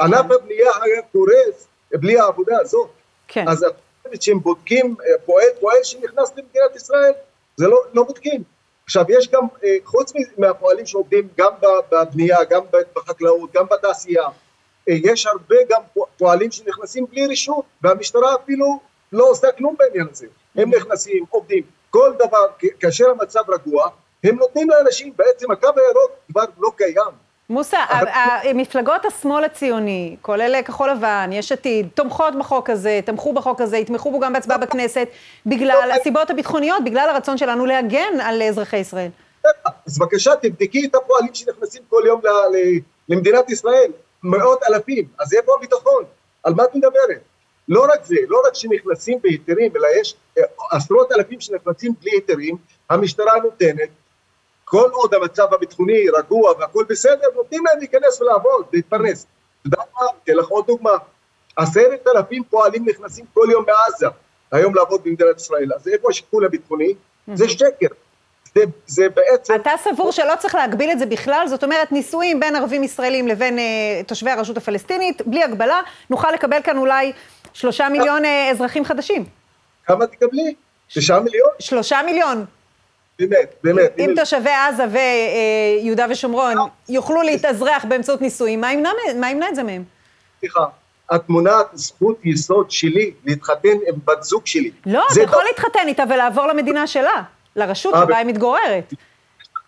[0.00, 2.90] ענף הבנייה היה קורס בלי העבודה הזאת.
[3.28, 3.48] כן.
[3.48, 3.72] אז את
[4.02, 7.12] חושבת שהם בודקים אה, פועל, פועל שנכנס למדינת ישראל?
[7.56, 8.42] זה לא, לא בודקים.
[8.92, 11.52] עכשיו, יש גם, אה, חוץ מהפועלים שעובדים גם
[11.90, 12.62] בבנייה, גם
[12.96, 14.22] בחקלאות, גם בתעשייה,
[14.88, 15.82] אה, יש הרבה גם
[16.18, 18.80] פועלים שנכנסים בלי רשות, והמשטרה אפילו
[19.12, 20.26] לא עושה כלום בעניין הזה.
[20.56, 22.46] הם נכנסים, עובדים, כל דבר,
[22.80, 23.88] כאשר המצב רגוע,
[24.24, 27.14] הם נותנים לאנשים, בעצם הקו הירוק כבר לא קיים.
[27.52, 27.76] מוסא,
[28.54, 34.10] מפלגות השמאל הציוני, כולל כחול לבן, יש עתיד, תומכות בחוק הזה, תמכו בחוק הזה, יתמכו
[34.10, 35.08] בו גם בהצבעה בכנסת,
[35.46, 39.10] בגלל הסיבות הביטחוניות, בגלל הרצון שלנו להגן על אזרחי ישראל.
[39.86, 42.20] אז בבקשה תבדקי את הפועלים שנכנסים כל יום
[43.08, 43.90] למדינת ישראל,
[44.22, 46.04] מאות אלפים, אז איפה הביטחון?
[46.42, 47.20] על מה את מדברת?
[47.68, 52.56] לא רק זה, לא רק שנכנסים בהיתרים, אלא יש אה, עשרות אלפים שנכנסים בלי היתרים,
[52.90, 53.88] המשטרה נותנת,
[54.64, 59.26] כל עוד המצב הביטחוני רגוע והכל בסדר, נותנים להם להיכנס ולעבוד, להתפרנס.
[59.60, 60.06] אתה יודע מה?
[60.24, 60.90] אתן לך עוד דוגמה.
[61.56, 64.06] עשרת אלפים פועלים נכנסים כל יום מעזה,
[64.52, 66.94] היום לעבוד במדינת ישראל, אז איפה השיקול הביטחוני?
[67.34, 67.86] זה שקר.
[68.54, 69.54] זה, זה בעצם...
[69.54, 71.46] אתה סבור שלא צריך להגביל את זה בכלל?
[71.48, 73.64] זאת אומרת, נישואים בין ערבים ישראלים לבין אה,
[74.06, 77.12] תושבי הרשות הפלסטינית, בלי הגבלה, נוכל לקבל כאן אולי
[77.52, 79.24] שלושה מיליון אה, אזרחים חדשים.
[79.86, 80.54] כמה תקבלי?
[80.94, 81.50] תשעה מיליון?
[81.58, 82.44] שלושה מיליון.
[83.26, 83.94] באמת, באמת.
[83.98, 84.84] אם תושבי עזה
[85.82, 86.54] ויהודה ושומרון
[86.88, 88.72] יוכלו להתאזרח באמצעות נישואים, מה
[89.30, 89.84] ימנע את זה מהם?
[90.40, 90.64] סליחה,
[91.14, 94.70] את מונעת זכות יסוד שלי להתחתן עם בת זוג שלי.
[94.86, 97.22] לא, אתה יכול ב- להתחתן איתה ולעבור למדינה שלה,
[97.56, 98.94] לרשות אה, שבה ב- היא מתגוררת.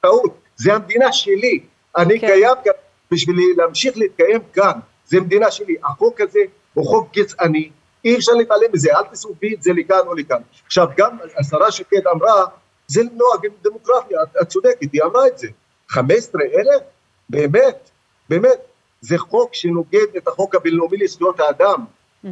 [0.02, 1.60] טעות, זה המדינה שלי.
[1.96, 2.26] אני כן.
[2.26, 2.72] קיים כאן
[3.10, 4.72] בשביל להמשיך להתקיים כאן.
[5.06, 5.74] זה מדינה שלי.
[5.84, 6.38] החוק הזה
[6.74, 7.70] הוא חוק גזעני,
[8.04, 10.40] אי אפשר להתעלם מזה, אל תסובבי את זה לכאן או לכאן.
[10.66, 12.44] עכשיו, גם השרה שקד אמרה,
[12.86, 13.28] זה למנוע
[13.62, 15.48] דמוגרפיה, את, את צודקת, היא אמרה את זה.
[15.88, 16.82] 15 אלף?
[17.28, 17.90] באמת,
[18.28, 18.58] באמת.
[19.00, 21.84] זה חוק שנוגד את החוק הבינלאומי לזכויות האדם.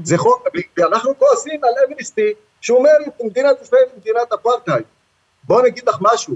[0.02, 4.84] זה חוק, ואנחנו כועסים על אמנסטי, שאומרת מדינת ישראל היא מדינת אפרטהייד.
[5.44, 6.34] בואו נגיד לך משהו,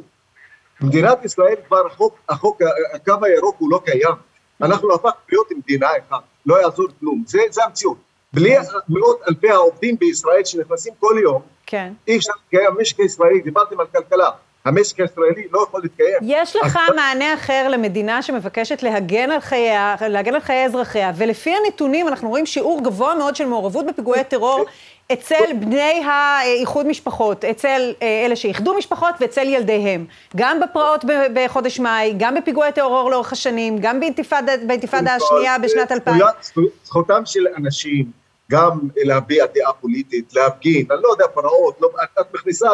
[0.80, 2.62] מדינת ישראל כבר החוק, החוק,
[2.94, 4.14] הקו הירוק הוא לא קיים.
[4.62, 7.96] אנחנו הפכנו להיות מדינה אחת, לא יעזור כלום, זה, זה המציאות.
[8.32, 8.54] בלי
[8.88, 11.92] מאות אלפי העובדים בישראל שנכנסים כל יום, כן.
[12.08, 14.28] אי אפשר לקיים המשק הישראלי, דיברתם על כלכלה,
[14.64, 16.16] המשק הישראלי לא יכול להתקיים.
[16.22, 21.54] יש לך אז- מענה אחר למדינה שמבקשת להגן על חייה, להגן על חיי אזרחיה, ולפי
[21.64, 24.64] הנתונים אנחנו רואים שיעור גבוה מאוד של מעורבות בפיגועי טרור
[25.12, 30.04] אצל בני האיחוד משפחות, אצל אה, אלה שאיחדו משפחות ואצל ילדיהם.
[30.36, 31.04] גם בפרעות
[31.34, 36.14] בחודש מאי, גם בפיגועי טרור לאורך השנים, גם באינתיפאדה השנייה בשנת 2000.
[36.42, 42.08] זכויות- זכותם של אנשים גם להביע דעה פוליטית, להפגין, אני לא יודע, פרעות, לא, את,
[42.20, 42.68] את מכניסה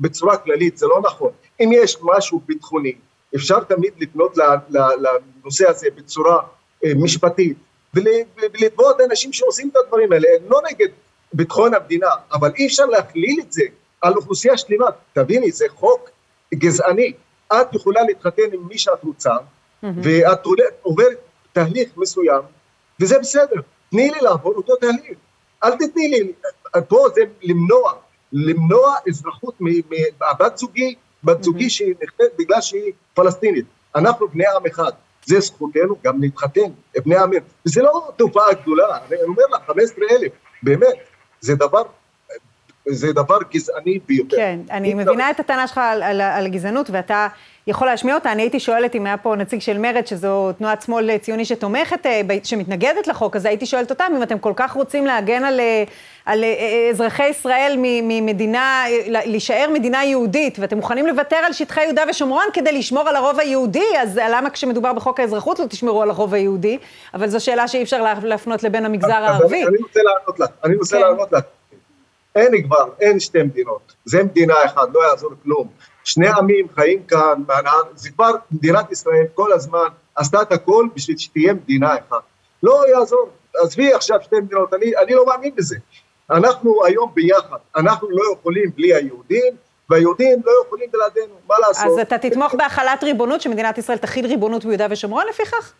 [0.00, 1.30] בצורה כללית, זה לא נכון.
[1.60, 2.92] אם יש משהו ביטחוני,
[3.36, 4.36] אפשר תמיד לפנות
[4.68, 6.38] לנושא הזה בצורה
[6.84, 7.56] אה, משפטית,
[7.94, 8.06] ול-
[8.36, 10.88] ולתבוע את האנשים שעושים את הדברים האלה, הם לא נגד
[11.32, 13.62] ביטחון המדינה, אבל אי אפשר להכליל את זה
[14.00, 14.86] על אוכלוסייה שלמה.
[15.12, 16.10] תביני, זה חוק
[16.54, 17.12] גזעני.
[17.52, 19.30] את יכולה להתחתן עם מי שאת רוצה,
[20.02, 20.38] ואת
[20.82, 21.18] עוברת
[21.52, 22.42] תהליך מסוים,
[23.00, 23.60] וזה בסדר.
[23.94, 25.18] תני לי לעבור אותו תהליך.
[25.64, 26.32] אל תתני לי,
[26.88, 27.92] פה זה למנוע,
[28.32, 33.64] למנוע אזרחות מהבת זוגי, בת זוגי שהיא נחתת בגלל שהיא פלסטינית.
[33.94, 34.92] אנחנו בני עם אחד,
[35.24, 36.70] זה זכותנו גם להתחתן,
[37.04, 40.32] בני עמים, וזה לא תופעה גדולה, אני אומר לך, 15 אלף,
[40.62, 40.96] באמת,
[41.40, 41.82] זה דבר
[42.86, 44.36] זה דבר גזעני ביותר.
[44.36, 47.28] כן, אני מבינה את הטענה שלך על, על, על הגזענות, ואתה
[47.66, 48.32] יכול להשמיע אותה.
[48.32, 52.20] אני הייתי שואלת אם היה פה נציג של מרצ, שזו תנועת שמאל ציוני שתומכת, אה,
[52.42, 55.84] שמתנגדת לחוק, אז הייתי שואלת אותם, אם אתם כל כך רוצים להגן על, אה,
[56.24, 62.44] על אה, אזרחי ישראל ממדינה, להישאר מדינה יהודית, ואתם מוכנים לוותר על שטחי יהודה ושומרון
[62.52, 66.78] כדי לשמור על הרוב היהודי, אז למה כשמדובר בחוק האזרחות לא תשמרו על הרוב היהודי?
[67.14, 69.66] אבל זו שאלה שאי אפשר להפנות לבין המגזר הערבי.
[69.66, 71.02] אני רוצה לענות לך, אני רוצה כן.
[71.02, 71.42] לענות לך.
[72.34, 75.68] אין כבר, אין שתי מדינות, זה מדינה אחת, לא יעזור כלום.
[76.04, 77.42] שני עמים חיים כאן,
[77.94, 82.22] זה כבר מדינת ישראל כל הזמן עשתה את הכל בשביל שתהיה מדינה אחת.
[82.62, 83.28] לא יעזור,
[83.62, 85.76] עזבי עכשיו שתי מדינות, אני, אני לא מאמין בזה.
[86.30, 89.56] אנחנו היום ביחד, אנחנו לא יכולים בלי היהודים,
[89.90, 91.86] והיהודים לא יכולים בלעדינו, מה לעשות?
[91.86, 95.72] אז אתה תתמוך בהחלת ריבונות, שמדינת ישראל תכיל ריבונות ביהודה ושומרון לפיכך?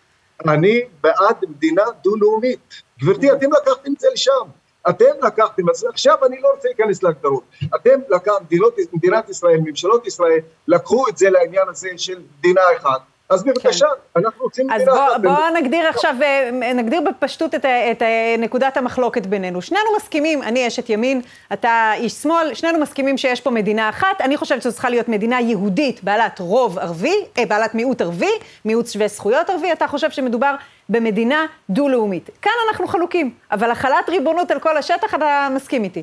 [0.48, 2.82] אני בעד מדינה דו-לאומית.
[3.00, 4.46] גברתי, אתם לקחתם את זה לשם.
[4.88, 7.42] אתם לקחתם, אז עכשיו אני לא רוצה להיכנס להגדרות,
[7.74, 8.44] אתם לקחתם,
[8.92, 14.20] מדינת ישראל, ממשלות ישראל, לקחו את זה לעניין הזה של מדינה אחת, אז בבקשה, כן.
[14.20, 15.00] אנחנו רוצים מדינה אחת.
[15.14, 18.02] אז בואו בוא נגדיר עכשיו, אה, נגדיר בפשטות את, את
[18.38, 19.62] נקודת המחלוקת בינינו.
[19.62, 21.20] שנינו מסכימים, אני אשת ימין,
[21.52, 25.40] אתה איש שמאל, שנינו מסכימים שיש פה מדינה אחת, אני חושבת שזו צריכה להיות מדינה
[25.40, 28.32] יהודית, בעלת רוב ערבי, אה, בעלת מיעוט ערבי,
[28.64, 30.54] מיעוט שווה זכויות ערבי, אתה חושב שמדובר
[30.88, 32.30] במדינה דו-לאומית.
[32.42, 36.02] כאן אנחנו חלוקים, אבל החלת ריבונות על כל השטח, אתה מסכים איתי.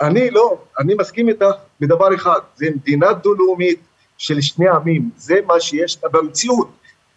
[0.00, 3.80] אני לא, אני מסכים איתך בדבר אחד, זה מדינה דו-לאומית
[4.18, 6.68] של שני עמים, זה מה שיש במציאות.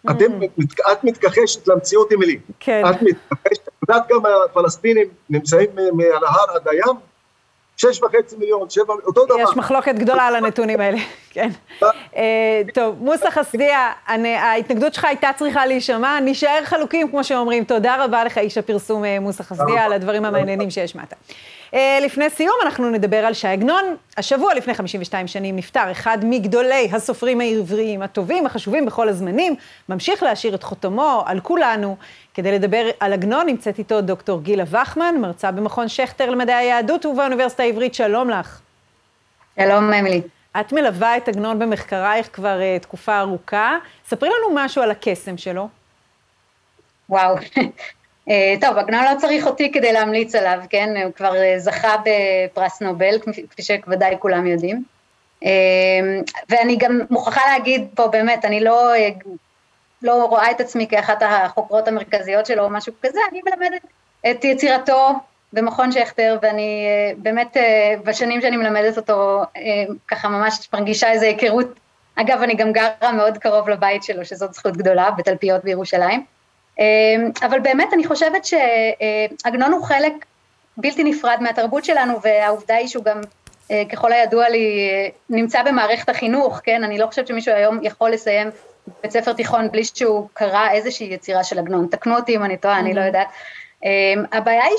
[0.06, 0.10] Mm.
[0.10, 0.32] אתם,
[0.92, 2.38] את מתכחשת למציאות, אמילי.
[2.60, 2.82] כן.
[2.90, 6.96] את מתכחשת, את יודעת כמה הפלסטינים נמצאים מהנהר עד הים?
[7.82, 9.40] שש וחצי מיליון, שבע, אותו דבר.
[9.40, 10.98] יש מחלוקת גדולה על הנתונים האלה,
[11.34, 11.48] כן.
[12.16, 17.64] אה, טוב, מוסא חסדיה, ההתנגדות שלך הייתה צריכה להישמע, נישאר חלוקים, כמו שאומרים.
[17.64, 21.14] תודה רבה לך, איש הפרסום אה, מוסא חסדיה, על הדברים המעניינים שהשמעת.
[21.74, 23.96] אה, לפני סיום אנחנו נדבר על ש"י עגנון.
[24.16, 29.54] השבוע לפני 52 שנים נפטר אחד מגדולי הסופרים העבריים הטובים, החשובים בכל הזמנים,
[29.88, 31.96] ממשיך להשאיר את חותמו על כולנו.
[32.34, 37.62] כדי לדבר על עגנון נמצאת איתו דוקטור גילה וחמן, מרצה במכון שכטר למדעי היהדות ובאוניברסיטה
[37.62, 38.60] העברית, שלום לך.
[39.60, 40.22] שלום, אמילי.
[40.60, 43.78] את מלווה את עגנון במחקרייך כבר uh, תקופה ארוכה.
[44.08, 45.68] ספרי לנו משהו על הקסם שלו.
[47.08, 47.36] וואו,
[48.28, 50.94] אה, טוב, עגנון לא צריך אותי כדי להמליץ עליו, כן?
[51.04, 53.18] הוא כבר אה, זכה בפרס נובל,
[53.50, 54.84] כפי שוודאי כולם יודעים.
[55.44, 55.50] אה,
[56.48, 58.92] ואני גם מוכרחה להגיד פה באמת, אני לא,
[60.02, 63.82] לא רואה את עצמי כאחת החוקרות המרכזיות שלו או משהו כזה, אני מלמדת
[64.30, 65.08] את יצירתו
[65.52, 66.86] במכון שכטר, ואני
[67.16, 67.56] באמת,
[68.04, 69.42] בשנים שאני מלמדת אותו,
[70.08, 71.66] ככה ממש מרגישה איזו היכרות.
[72.16, 76.24] אגב, אני גם גרה מאוד קרוב לבית שלו, שזאת זכות גדולה, בתלפיות בירושלים.
[77.42, 80.12] אבל באמת אני חושבת שעגנון הוא חלק
[80.76, 83.20] בלתי נפרד מהתרבות שלנו, והעובדה היא שהוא גם,
[83.70, 84.88] אה, ככל הידוע לי,
[85.30, 86.84] נמצא במערכת החינוך, כן?
[86.84, 88.50] אני לא חושבת שמישהו היום יכול לסיים
[89.02, 91.86] בית ספר תיכון בלי שהוא קרא איזושהי יצירה של עגנון.
[91.90, 93.00] תקנו אותי אם אני טועה, אני לא.
[93.00, 93.28] יודעת.
[93.84, 93.88] אמ,
[94.32, 94.76] הבעיה היא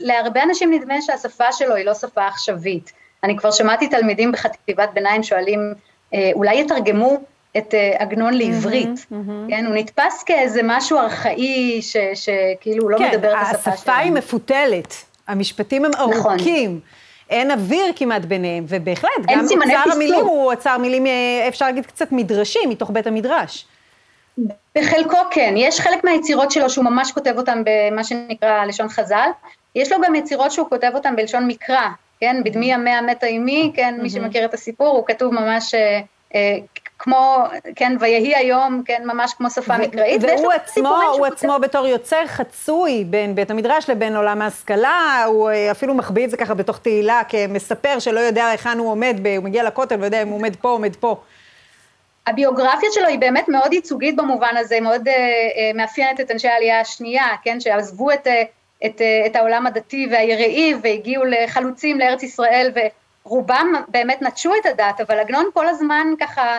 [0.00, 2.92] שלהרבה אנשים נדמה שהשפה שלו היא לא שפה עכשווית.
[3.24, 5.74] אני כבר שמעתי תלמידים בחטיבת ביניים שואלים,
[6.14, 7.18] אה, אולי יתרגמו
[7.56, 9.06] את אה, עגנון לעברית.
[9.48, 9.66] כן?
[9.66, 11.80] הוא נתפס כאיזה משהו ארכאי,
[12.14, 13.62] שכאילו הוא לא כן, מדבר את השפה שלנו.
[13.64, 14.94] כן, השפה היא מפותלת,
[15.28, 16.32] המשפטים הם נכון.
[16.32, 16.80] ארוכים.
[17.30, 22.12] אין אוויר כמעט ביניהם, ובהחלט, גם אוצר המילים הוא אוצר מילים, אה, אפשר להגיד, קצת
[22.12, 23.66] מדרשי, מתוך בית המדרש.
[24.78, 29.28] בחלקו כן, יש חלק מהיצירות שלו שהוא ממש כותב אותן במה שנקרא לשון חז"ל,
[29.74, 31.88] יש לו גם יצירות שהוא כותב אותן בלשון מקרא,
[32.20, 36.58] כן, בדמי ימי המת האימי, כן, מי שמכיר את הסיפור, הוא כתוב ממש אה,
[37.02, 37.44] כמו,
[37.76, 40.22] כן, ויהי היום, כן, ממש כמו שפה מקראית.
[40.22, 45.70] והוא עצמו, הוא עצמו בתור יוצר חצוי בין בית המדרש לבין עולם ההשכלה, הוא אה,
[45.70, 49.64] אפילו מחביא את זה ככה בתוך תהילה כמספר שלא יודע היכן הוא עומד, הוא מגיע
[49.64, 51.16] לכותל ויודע אם הוא עומד פה, עומד פה.
[52.26, 56.80] הביוגרפיה שלו היא באמת מאוד ייצוגית במובן הזה, מאוד uh, uh, מאפיינת את אנשי העלייה
[56.80, 58.30] השנייה, כן, שעזבו את, uh,
[58.86, 62.72] את, uh, את העולם הדתי והיראי והגיעו לחלוצים לארץ ישראל
[63.24, 66.58] ורובם באמת נטשו את הדת, אבל עגנון כל הזמן ככה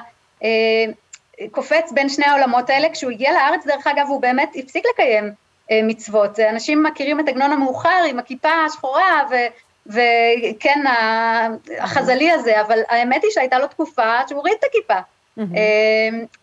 [1.52, 5.32] קופץ בין שני העולמות האלה, כשהוא הגיע לארץ דרך אגב הוא באמת הפסיק לקיים
[5.72, 9.36] אה, מצוות, אנשים מכירים את עגנון המאוחר עם הכיפה השחורה ו,
[9.88, 10.84] וכן
[11.80, 15.00] החזלי הזה, אבל האמת היא שהייתה לו תקופה שהוא הוריד את הכיפה.
[15.40, 15.42] Mm-hmm.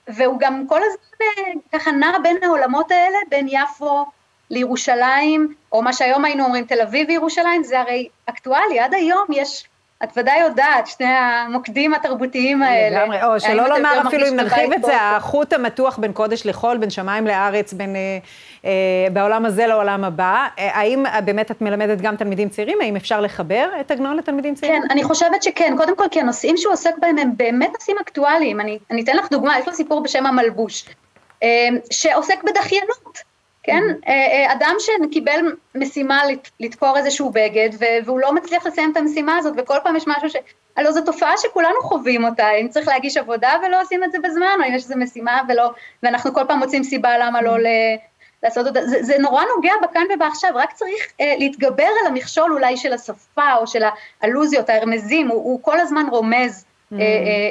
[0.09, 4.05] והוא גם כל הזמן ככה נע בין העולמות האלה, בין יפו
[4.51, 9.69] לירושלים, או מה שהיום היינו אומרים תל אביב וירושלים, זה הרי אקטואלי, עד היום יש
[10.05, 13.01] את ודאי יודעת, שני המוקדים התרבותיים האלה.
[13.05, 16.91] לגמרי, או שלא לומר אפילו אם נרחיב את זה, החוט המתוח בין קודש לחול, בין
[16.91, 18.19] שמיים לארץ, בין אה,
[18.65, 18.71] אה,
[19.13, 20.47] בעולם הזה לעולם הבא.
[20.59, 22.79] אה, האם באמת את מלמדת גם תלמידים צעירים?
[22.81, 24.83] האם אפשר לחבר את עגנון לתלמידים צעירים?
[24.83, 25.75] כן, אני חושבת שכן.
[25.77, 28.61] קודם כל, כי הנושאים שהוא עוסק בהם הם באמת נושאים אקטואליים.
[28.61, 30.85] אני, אני אתן לך דוגמה, יש לו סיפור בשם המלבוש,
[31.43, 33.28] אה, שעוסק בדחיינות.
[33.63, 33.83] כן?
[33.83, 34.53] Mm-hmm.
[34.53, 36.23] אדם שקיבל משימה
[36.61, 37.69] לתפור איזשהו בגד,
[38.05, 40.37] והוא לא מצליח לסיים את המשימה הזאת, וכל פעם יש משהו ש...
[40.77, 44.57] הלוא זו תופעה שכולנו חווים אותה, אם צריך להגיש עבודה ולא עושים את זה בזמן,
[44.61, 45.71] או אם יש איזו משימה ולא,
[46.03, 47.67] ואנחנו כל פעם מוצאים סיבה למה לא ל...
[48.43, 52.77] לעשות אותה, זה, זה נורא נוגע בכאן ובעכשיו, רק צריך אה, להתגבר על המכשול אולי
[52.77, 53.83] של השפה או של
[54.23, 56.95] האלוזיות, הרמזים, הוא, הוא כל הזמן רומז mm.
[56.95, 57.05] אה, אה,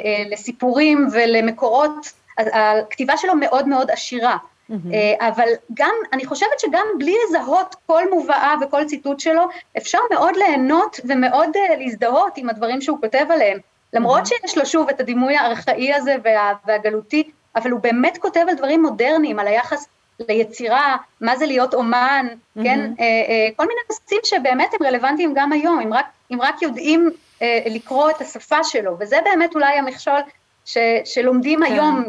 [0.04, 4.36] אה, לסיפורים ולמקורות, הכתיבה שלו מאוד מאוד עשירה.
[4.70, 4.94] Mm-hmm.
[5.20, 9.42] אבל גם, אני חושבת שגם בלי לזהות כל מובאה וכל ציטוט שלו,
[9.76, 13.58] אפשר מאוד ליהנות ומאוד uh, להזדהות עם הדברים שהוא כותב עליהם.
[13.92, 14.38] למרות mm-hmm.
[14.42, 18.82] שיש לו שוב את הדימוי הארכאי הזה וה, והגלותי, אבל הוא באמת כותב על דברים
[18.82, 19.86] מודרניים, על היחס
[20.28, 22.62] ליצירה, מה זה להיות אומן, mm-hmm.
[22.62, 22.92] כן?
[22.96, 27.42] Uh, כל מיני נושאים שבאמת הם רלוונטיים גם היום, אם רק, אם רק יודעים אה,
[27.66, 30.20] לקרוא את השפה שלו, וזה באמת אולי המכשול
[30.64, 31.72] ש, שלומדים כן.
[31.72, 32.04] היום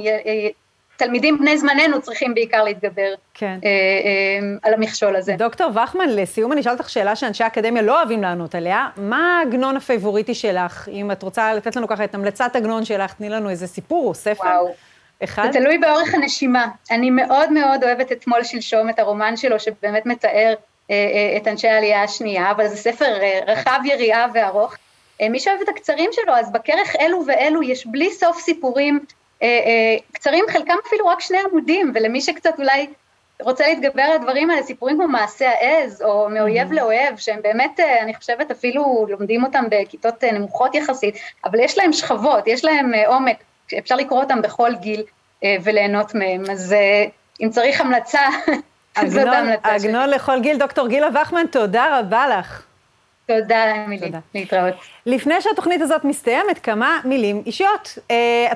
[1.00, 3.60] תלמידים בני זמננו צריכים בעיקר להתגבר כן.
[3.64, 5.36] אה, אה, על המכשול הזה.
[5.38, 8.88] דוקטור וכמן, לסיום אני אשאל אותך שאלה שאנשי האקדמיה לא אוהבים לענות עליה.
[8.98, 10.90] מה העגנון הפייבוריטי שלך?
[10.92, 14.14] אם את רוצה לתת לנו ככה את המלצת עגנון שלך, תני לנו איזה סיפור או
[14.14, 14.44] ספר.
[14.44, 14.74] וואו.
[15.24, 15.50] אחד?
[15.52, 16.68] זה תלוי באורך הנשימה.
[16.92, 20.54] אני מאוד מאוד אוהבת אתמול שלשום את הרומן שלו, שבאמת מתאר
[20.92, 24.76] אה, אה, את אנשי העלייה השנייה, אבל זה ספר אה, רחב יריעה וארוך.
[25.22, 29.00] אה, מי שאוהב את הקצרים שלו, אז בכרך אלו ואלו יש בלי סוף סיפורים
[30.12, 32.88] קצרים, חלקם אפילו רק שני עמודים, ולמי שקצת אולי
[33.42, 36.76] רוצה להתגבר על הדברים האלה, סיפורים כמו מעשה העז, או מאויב mm-hmm.
[36.76, 41.16] לאוהב, שהם באמת, אה, אני חושבת, אפילו לומדים אותם בכיתות נמוכות יחסית,
[41.46, 43.38] אבל יש להם שכבות, יש להם עומק,
[43.78, 45.04] אפשר לקרוא אותם בכל גיל
[45.64, 46.44] וליהנות מהם.
[46.52, 46.76] אז
[47.42, 48.22] אם צריך המלצה,
[49.08, 49.90] זאת ההמלצה שלי.
[49.90, 52.69] עגנון לכל גיל, דוקטור גילה וכמן, תודה רבה לך.
[53.30, 54.12] תודה, אמילי.
[54.36, 54.74] להתראות.
[55.06, 57.98] לפני שהתוכנית הזאת מסתיימת, כמה מילים אישיות.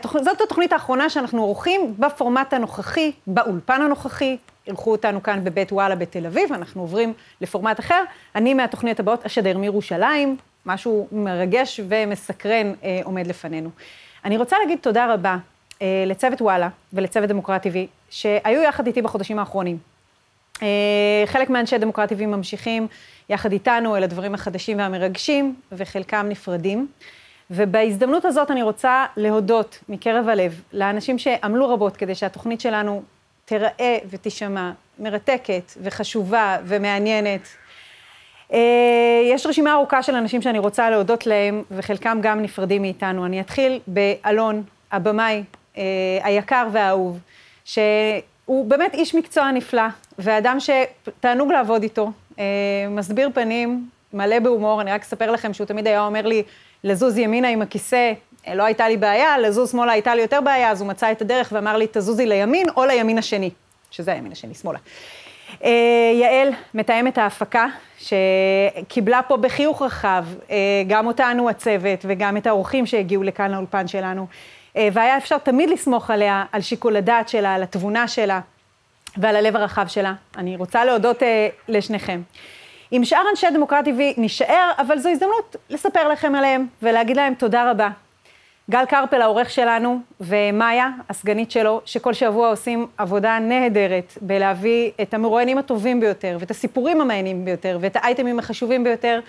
[0.03, 4.38] Uh, זאת התוכנית האחרונה שאנחנו עורכים בפורמט הנוכחי, באולפן הנוכחי.
[4.67, 8.03] אירחו אותנו כאן בבית וואלה בתל אביב, אנחנו עוברים לפורמט אחר.
[8.36, 13.69] אני מהתוכניות הבאות אשדר מירושלים, משהו מרגש ומסקרן uh, עומד לפנינו.
[14.26, 15.38] אני רוצה להגיד תודה רבה
[15.74, 17.78] uh, לצוות וואלה ולצוות דמוקרט TV,
[18.09, 19.78] שהיו יחד איתי בחודשים האחרונים.
[20.55, 20.61] Uh,
[21.26, 22.88] חלק מאנשי דמוקרט TV ממשיכים
[23.30, 26.88] יחד איתנו אל הדברים החדשים והמרגשים, וחלקם נפרדים.
[27.51, 33.03] ובהזדמנות הזאת אני רוצה להודות מקרב הלב לאנשים שעמלו רבות כדי שהתוכנית שלנו
[33.45, 37.47] תיראה ותישמע מרתקת וחשובה ומעניינת.
[38.53, 38.59] אה,
[39.26, 43.26] יש רשימה ארוכה של אנשים שאני רוצה להודות להם, וחלקם גם נפרדים מאיתנו.
[43.26, 45.43] אני אתחיל באלון, הבמאי
[45.78, 45.84] אה,
[46.24, 47.19] היקר והאהוב,
[47.65, 49.88] שהוא באמת איש מקצוע נפלא,
[50.19, 52.11] ואדם שתענוג לעבוד איתו.
[52.39, 52.45] אה,
[52.89, 56.43] מסביר פנים, מלא בהומור, אני רק אספר לכם שהוא תמיד היה אומר לי
[56.84, 58.13] לזוז ימינה עם הכיסא,
[58.47, 61.21] אה, לא הייתה לי בעיה, לזוז שמאלה הייתה לי יותר בעיה, אז הוא מצא את
[61.21, 63.49] הדרך ואמר לי, תזוזי לימין או לימין השני,
[63.91, 64.79] שזה הימין השני, שמאלה.
[65.63, 67.65] אה, יעל, מתאמת ההפקה,
[67.99, 70.25] שקיבלה פה בחיוך רחב
[70.88, 74.27] גם אותנו, הצוות, וגם את האורחים שהגיעו לכאן לאולפן שלנו.
[74.75, 78.39] והיה אפשר תמיד לסמוך עליה, על שיקול הדעת שלה, על התבונה שלה.
[79.18, 80.14] ועל הלב הרחב שלה.
[80.38, 81.26] אני רוצה להודות uh,
[81.68, 82.22] לשניכם.
[82.91, 87.72] עם שאר אנשי דמוקרט TV נשאר, אבל זו הזדמנות לספר לכם עליהם ולהגיד להם תודה
[87.72, 87.89] רבה.
[88.70, 95.57] גל קרפל, העורך שלנו, ומאיה, הסגנית שלו, שכל שבוע עושים עבודה נהדרת בלהביא את המרואיינים
[95.57, 99.20] הטובים ביותר, ואת הסיפורים המעניינים ביותר, ואת האייטמים החשובים ביותר.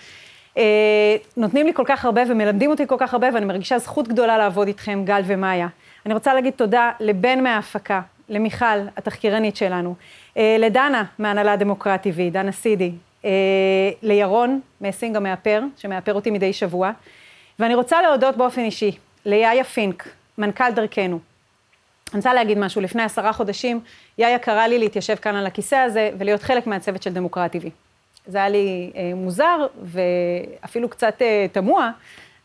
[0.59, 4.39] אה, נותנים לי כל כך הרבה ומלמדים אותי כל כך הרבה, ואני מרגישה זכות גדולה
[4.39, 5.69] לעבוד איתכם, גל ומאיה.
[6.07, 9.95] אני רוצה להגיד תודה לבן מההפקה, למיכל, התחקירנית שלנו,
[10.37, 12.93] אה, לדנה מהנהלה הדמוקרט TV, דנה סידי,
[13.25, 13.31] אה,
[14.03, 16.91] לירון מסינג המאפר, שמאפר אותי מדי שבוע,
[17.59, 18.93] ואני רוצה להודות באופן אישי
[19.25, 20.09] ליאיה פינק,
[20.39, 21.19] מנכ"ל דרכנו.
[22.13, 23.81] אני רוצה להגיד משהו, לפני עשרה חודשים,
[24.19, 27.69] יאיה קרא לי להתיישב כאן על הכיסא הזה ולהיות חלק מהצוות של דמוקרט TV.
[28.27, 31.91] זה היה לי אה, מוזר ואפילו קצת אה, תמוה.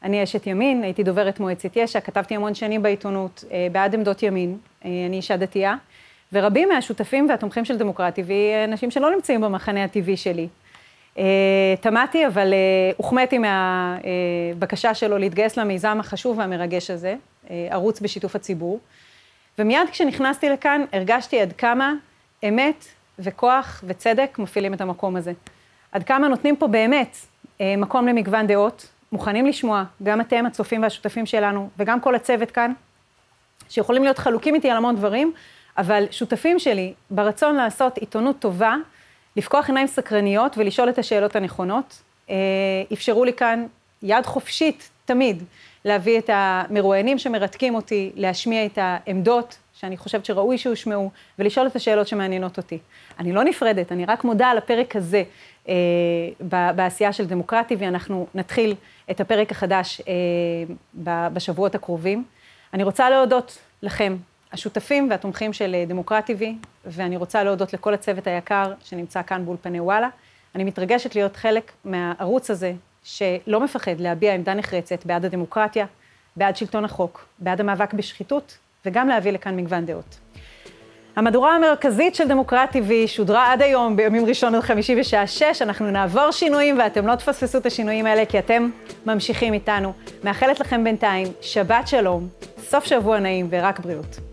[0.03, 4.57] אני אשת ימין, הייתי דוברת מועצת יש"ע, כתבתי המון שנים בעיתונות אה, בעד עמדות ימין,
[4.85, 5.75] אה, אני אישה דתייה,
[6.33, 8.23] ורבים מהשותפים והתומכים של דמוקרטי,
[8.63, 10.47] אנשים שלא נמצאים במחנה הטבעי שלי.
[11.17, 11.23] אה,
[11.81, 12.53] תמהתי, אבל
[12.97, 17.15] הוחמאתי מהבקשה שלו להתגייס למיזם החשוב והמרגש הזה,
[17.69, 18.79] ערוץ בשיתוף הציבור.
[19.59, 21.93] ומיד כשנכנסתי לכאן, הרגשתי עד כמה
[22.47, 22.85] אמת
[23.19, 25.31] וכוח וצדק מפעילים את המקום הזה.
[25.91, 27.17] עד כמה נותנים פה באמת
[27.59, 32.73] מקום למגוון דעות, מוכנים לשמוע, גם אתם, הצופים והשותפים שלנו, וגם כל הצוות כאן,
[33.69, 35.33] שיכולים להיות חלוקים איתי על המון דברים,
[35.77, 38.75] אבל שותפים שלי ברצון לעשות עיתונות טובה,
[39.35, 42.35] לפקוח עיניים סקרניות ולשאול את השאלות הנכונות, אה,
[42.93, 43.65] אפשרו לי כאן
[44.03, 45.43] יד חופשית, תמיד,
[45.85, 52.07] להביא את המרואיינים שמרתקים אותי, להשמיע את העמדות שאני חושבת שראוי שיושמעו, ולשאול את השאלות
[52.07, 52.77] שמעניינות אותי.
[53.19, 55.23] אני לא נפרדת, אני רק מודה על הפרק הזה
[55.69, 55.73] אה,
[56.75, 58.75] בעשייה של דמוקרטי, ואנחנו נתחיל
[59.11, 60.13] את הפרק החדש אה,
[61.33, 62.23] בשבועות הקרובים.
[62.73, 64.17] אני רוצה להודות לכם,
[64.51, 66.55] השותפים והתומכים של אה, דמוקרטי וי,
[66.85, 70.09] ואני רוצה להודות לכל הצוות היקר שנמצא כאן באולפני וואלה.
[70.55, 72.73] אני מתרגשת להיות חלק מהערוץ הזה,
[73.03, 75.85] שלא מפחד להביע עמדה נחרצת בעד הדמוקרטיה,
[76.35, 80.19] בעד שלטון החוק, בעד המאבק בשחיתות, וגם להביא לכאן מגוון דעות.
[81.15, 85.61] המהדורה המרכזית של דמוקרט TV שודרה עד היום בימים ראשון עד חמישי בשעה שש.
[85.61, 88.69] אנחנו נעבור שינויים ואתם לא תפספסו את השינויים האלה כי אתם
[89.05, 89.93] ממשיכים איתנו.
[90.23, 92.27] מאחלת לכם בינתיים שבת שלום,
[92.57, 94.28] סוף שבוע נעים ורק בריאות.